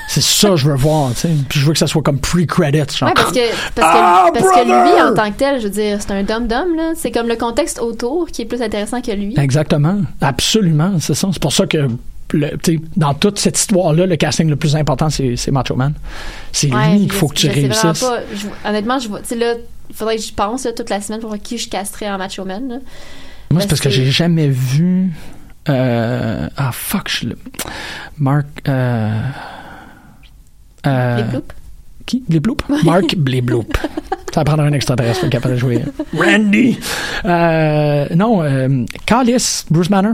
[0.07, 1.29] C'est ça que je veux voir, tu sais.
[1.49, 2.97] Puis je veux que ça soit comme pre-credit.
[2.97, 3.39] Genre, Ouais, parce que,
[3.75, 6.23] parce, que, Ah, parce que lui, en tant que tel, je veux dire, c'est un
[6.23, 6.93] dum-dum, là.
[6.95, 9.33] C'est comme le contexte autour qui est plus intéressant que lui.
[9.37, 10.01] Exactement.
[10.21, 11.27] Absolument, c'est ça.
[11.31, 11.87] C'est pour ça que
[12.33, 15.93] le, tu sais, dans toute cette histoire-là, le casting le plus important, c'est Macho Man.
[16.51, 17.99] C'est Ouais, lui qu'il je- faut que tu je réussisses.
[18.01, 18.19] pas.
[18.33, 19.53] Je- honnêtement, je vois, tu sais, là,
[19.89, 22.17] il faudrait que j'y pense, là, toute la semaine pour voir qui je casterais en
[22.17, 22.75] Macho Man, là.
[23.51, 25.11] Moi, c'est parce que que- j'ai jamais vu.
[25.69, 27.37] euh, ah, fuck, je le.
[28.17, 28.45] Mark.
[28.67, 29.19] Euh,
[30.87, 31.39] euh, Les?
[32.05, 32.23] Qui?
[32.29, 33.77] Les bloops Mark Blébloop.
[34.33, 35.83] Ça va prendre un extraterrestre pour être capable de jouer.
[36.15, 36.77] Randy
[37.25, 40.11] Euh, Non, euh, Callis, Bruce Banner.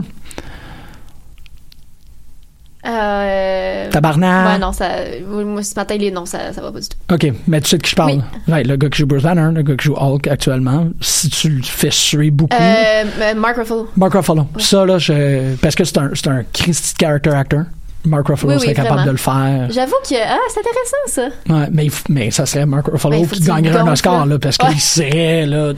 [2.86, 3.88] Euh...
[3.90, 4.46] Tabarnak.
[4.52, 4.88] Ouais, non, ça.
[5.26, 6.96] Moi, ce matin, les noms, ça, ça va pas du tout.
[7.14, 8.22] OK, mais tu sais de qui je parle.
[8.46, 11.48] Ouais, le gars qui joue Bruce Banner, le gars qui joue Hulk actuellement, si tu
[11.48, 12.54] le fais suer beaucoup.
[12.54, 13.88] Euh, euh, Mark Ruffalo.
[13.96, 14.46] Mark Ruffalo.
[14.58, 17.62] Ça, là, je, parce que c'est un, c'est un Christy character actor.
[18.06, 19.06] Mark Ruffalo Oui, oui, serait capable vraiment.
[19.06, 19.66] de le faire.
[19.70, 21.22] J'avoue que ah, c'est intéressant ça.
[21.54, 24.38] Ouais, mais, mais ça serait Mark Ruffalo Ben, qui gagnerait un Oscar, là.
[24.38, 24.70] parce Ouais.
[24.70, 25.72] qu'il serait, là,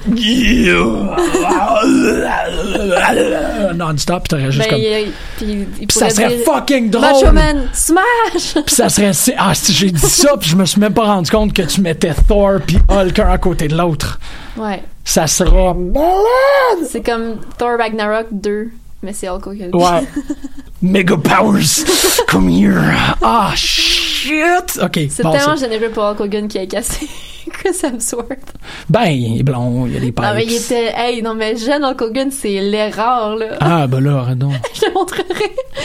[3.74, 4.80] non-stop, t'aurais juste Ben, comme...
[4.80, 7.02] il- puis, il Pis ça serait fucking drôle!
[7.22, 8.54] Macho Man, smash!
[8.66, 9.12] Pis ça serait...
[9.36, 11.80] Ah, si j'ai dit ça, pis je me suis même pas rendu compte que tu
[11.80, 14.18] mettais Thor pis Hulk un à côté de l'autre.
[14.56, 14.82] ouais.
[15.04, 15.72] Ça serait...
[15.74, 16.88] malade!
[16.90, 18.70] C'est comme Thor Ragnarok 2,
[19.03, 19.70] mais c'est Hulk Hogan.
[19.74, 20.07] Ouais.
[20.82, 21.84] Mega powers,
[22.28, 22.94] come here.
[23.22, 24.78] Ah, shit!
[24.82, 27.07] OK, C'est bon, tellement généreux pour Hulk Hogan qui a cassé
[27.51, 28.53] Chris Hemsworth.
[28.90, 30.20] Ben, il est blond, il y a des pipes.
[30.20, 30.92] Non, mais il était.
[30.97, 33.47] Hey, non, mais jeune Hulk Hogan, c'est l'erreur, là.
[33.61, 34.53] Ah, ben là, arrête donc.
[34.74, 35.24] Je te montrerai.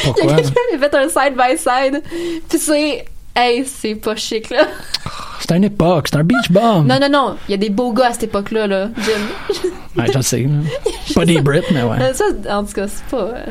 [0.03, 0.33] Il y Pourquoi?
[0.33, 2.03] a quelqu'un qui a fait un side-by-side.
[2.49, 3.05] Puis c'est.
[3.33, 4.67] Hey, c'est pas chic, là.
[5.41, 6.87] C'est une époque, c'est un beach bum.
[6.87, 7.35] Non, non, non.
[7.47, 8.89] Il y a des beaux gars à cette époque-là, là.
[8.97, 9.59] Jim.
[9.97, 10.47] Ouais, je sais.
[11.13, 12.13] Pas des Brits, mais ouais.
[12.13, 12.23] Ça,
[12.57, 13.17] en tout cas, c'est pas.
[13.23, 13.45] euh,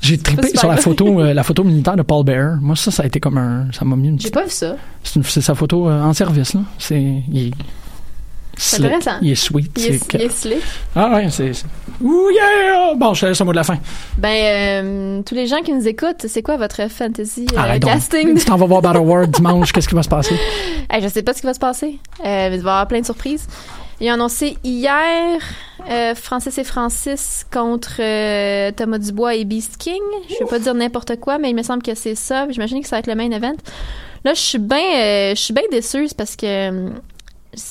[0.00, 2.56] J'ai trippé sur la photo, euh, la photo militaire de Paul Bear.
[2.60, 3.68] Moi, ça, ça a été comme un.
[3.72, 4.34] Ça m'a mis une J'ai petite.
[4.34, 4.74] pas vu ça.
[5.04, 6.60] C'est, sa photo euh, en service, là.
[6.78, 7.00] C'est.
[7.30, 7.52] Il.
[8.56, 9.18] C'est intéressant.
[9.22, 9.70] Il est sweet.
[9.76, 10.62] Il est, il slick.
[10.94, 11.52] Ah ouais, c'est.
[12.00, 12.94] Ouh yeah!
[12.96, 13.78] Bon, je te laisse le mot de la fin.
[14.18, 17.92] Ben, euh, tous les gens qui nous écoutent, c'est quoi votre fantasy euh, Arrête donc.
[17.92, 18.38] casting?
[18.38, 20.34] Tu t'en vas voir Battle World dimanche, qu'est-ce qui va se passer?
[20.90, 21.98] Hey, je sais pas ce qui va se passer.
[22.24, 23.46] Euh, il va y avoir plein de surprises.
[24.00, 25.40] Il a annoncé hier
[25.88, 30.02] euh, Francis et Francis contre euh, Thomas Dubois et Beast King.
[30.28, 32.46] Je vais pas dire n'importe quoi, mais il me semble que c'est ça.
[32.50, 33.56] J'imagine que ça va être le main event.
[34.24, 36.90] Là, je suis bien, euh, je suis bien déçue parce que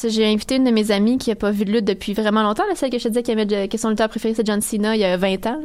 [0.07, 2.63] j'ai invité une de mes amies qui a pas vu de lutte depuis vraiment longtemps.
[2.67, 5.01] Là, celle que je te disais qui que son lutteur préféré c'est John Cena il
[5.01, 5.59] y a 20 ans.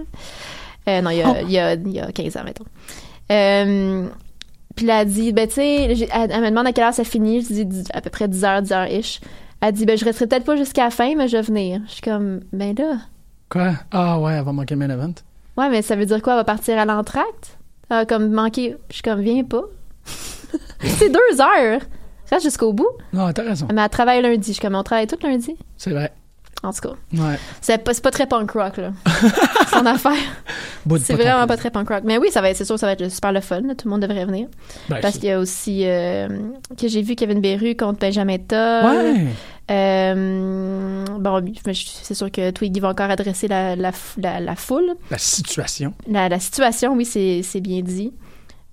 [0.88, 1.36] Euh, non, il y, a, Oh.
[1.42, 2.64] il, y a, il y a 15 ans, mettons.
[3.30, 4.06] Euh,
[4.76, 7.04] puis là, elle dit, ben, tu sais, elle, elle me demande à quelle heure ça
[7.04, 7.42] finit.
[7.42, 9.20] Je dis à peu près 10 heures, 10 heures ish.
[9.60, 11.80] Elle dit, ben, je resterai peut-être pas jusqu'à la fin, mais je vais venir.
[11.86, 12.96] Je suis comme, ben là.
[13.50, 13.72] Quoi?
[13.90, 15.12] Ah ouais, elle va manquer le main event.
[15.56, 16.32] Ouais, mais ça veut dire quoi?
[16.34, 17.58] Elle va partir à l'entracte?
[18.08, 18.76] Comme manquer.
[18.88, 19.64] Je suis comme, viens pas.
[20.80, 21.80] c'est deux heures.
[22.30, 22.88] Reste jusqu'au bout.
[23.12, 23.68] Non, t'as raison.
[23.72, 24.48] Mais elle travaille lundi.
[24.48, 25.56] Je suis comme, on travaille tout lundi.
[25.76, 26.12] C'est vrai.
[26.62, 26.94] En tout cas.
[27.14, 27.38] Ouais.
[27.62, 28.92] C'est pas, c'est pas très punk rock, là.
[29.72, 30.12] Son affaire.
[31.02, 32.02] C'est vraiment pas très punk rock.
[32.04, 33.62] Mais oui, ça va être, c'est sûr, ça va être super le fun.
[33.62, 33.74] là.
[33.74, 34.46] Tout le monde devrait venir.
[34.90, 36.28] Ben, Parce c'est- qu'il y a aussi euh,
[36.78, 38.84] que j'ai vu Kevin Beru contre Benjamin Toll.
[38.84, 39.26] Ouais.
[39.70, 41.44] Euh, bon,
[42.04, 44.94] c'est sûr que Twiggy va encore adresser la, la, la, la foule.
[45.10, 45.94] La situation.
[46.08, 48.12] La, situation, oui, c'est c'est bien dit.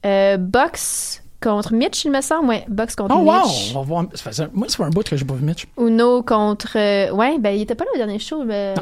[0.06, 2.50] Euh, Box contre Mitch, il me semble.
[2.50, 3.44] Ouais, Box contre Oh wow!
[3.46, 3.72] Mitch.
[3.76, 4.06] On va voir.
[4.14, 5.66] ça faisait- Moi, c'est un bout que j'ai pas vu Mitch.
[5.80, 6.78] Uno contre.
[6.78, 8.44] euh, ouais, ben, il était pas là au dernier show.
[8.44, 8.74] Mais...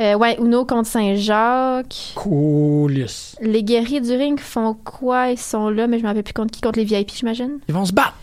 [0.00, 2.12] Euh, ouais, Uno contre Saint-Jacques.
[2.14, 3.36] Coolus.
[3.42, 5.30] Les guerriers du ring font quoi?
[5.30, 6.62] Ils sont là, mais je me rappelle plus contre qui?
[6.62, 7.58] Contre les VIP, j'imagine?
[7.68, 8.14] Ils vont se battre.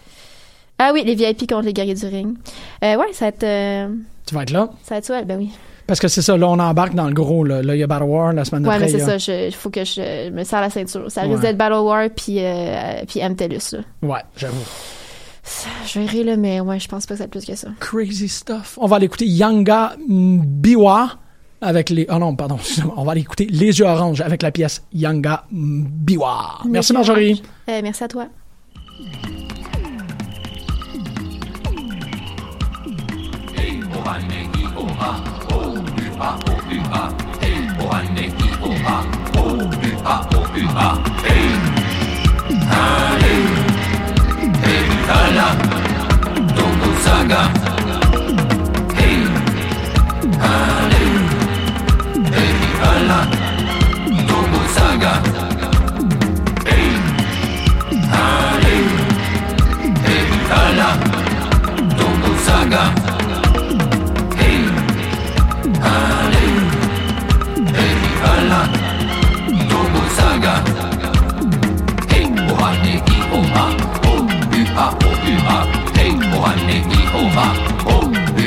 [0.80, 2.36] Ah oui, les VIP contre les guerriers du ring.
[2.84, 3.44] Euh, ouais, ça va être.
[3.44, 3.90] euh,
[4.26, 4.70] Tu vas être là?
[4.84, 5.52] ça va être ça, ben oui.
[5.88, 7.44] Parce que c'est ça, là, on embarque dans le gros.
[7.46, 8.92] Là, Là, il y a Battle War la semaine Ouais, d'après.
[8.92, 11.10] mais c'est a- ça, il faut que je me serre la ceinture.
[11.10, 11.30] Ça Ouais.
[11.30, 13.72] risque d'être Battle War puis, euh, puis MTELUS.
[13.74, 13.80] Là.
[14.04, 14.64] Ouais, j'avoue.
[15.88, 17.70] Je verrai, là, mais ouais, je pense pas que être plus que ça.
[17.80, 18.78] Crazy stuff.
[18.82, 21.12] On va aller écouter Yanga Biwa
[21.62, 22.06] avec les.
[22.12, 22.94] Oh non, pardon, excusez-moi.
[22.98, 26.60] On va aller écouter Les Yeux Oranges avec la pièce Yanga Biwa.
[26.66, 27.42] Merci, Marjorie.
[27.70, 28.26] Euh, merci à toi.
[36.18, 36.26] Hey,
[42.70, 43.68] Hallelujah,
[44.64, 45.54] Hey, Allah,
[46.56, 47.42] dogo saga,
[48.98, 49.20] hey.
[50.42, 51.04] Hale,
[52.34, 53.20] hey, kala,
[54.28, 55.47] dogo saga.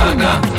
[0.00, 0.49] Sana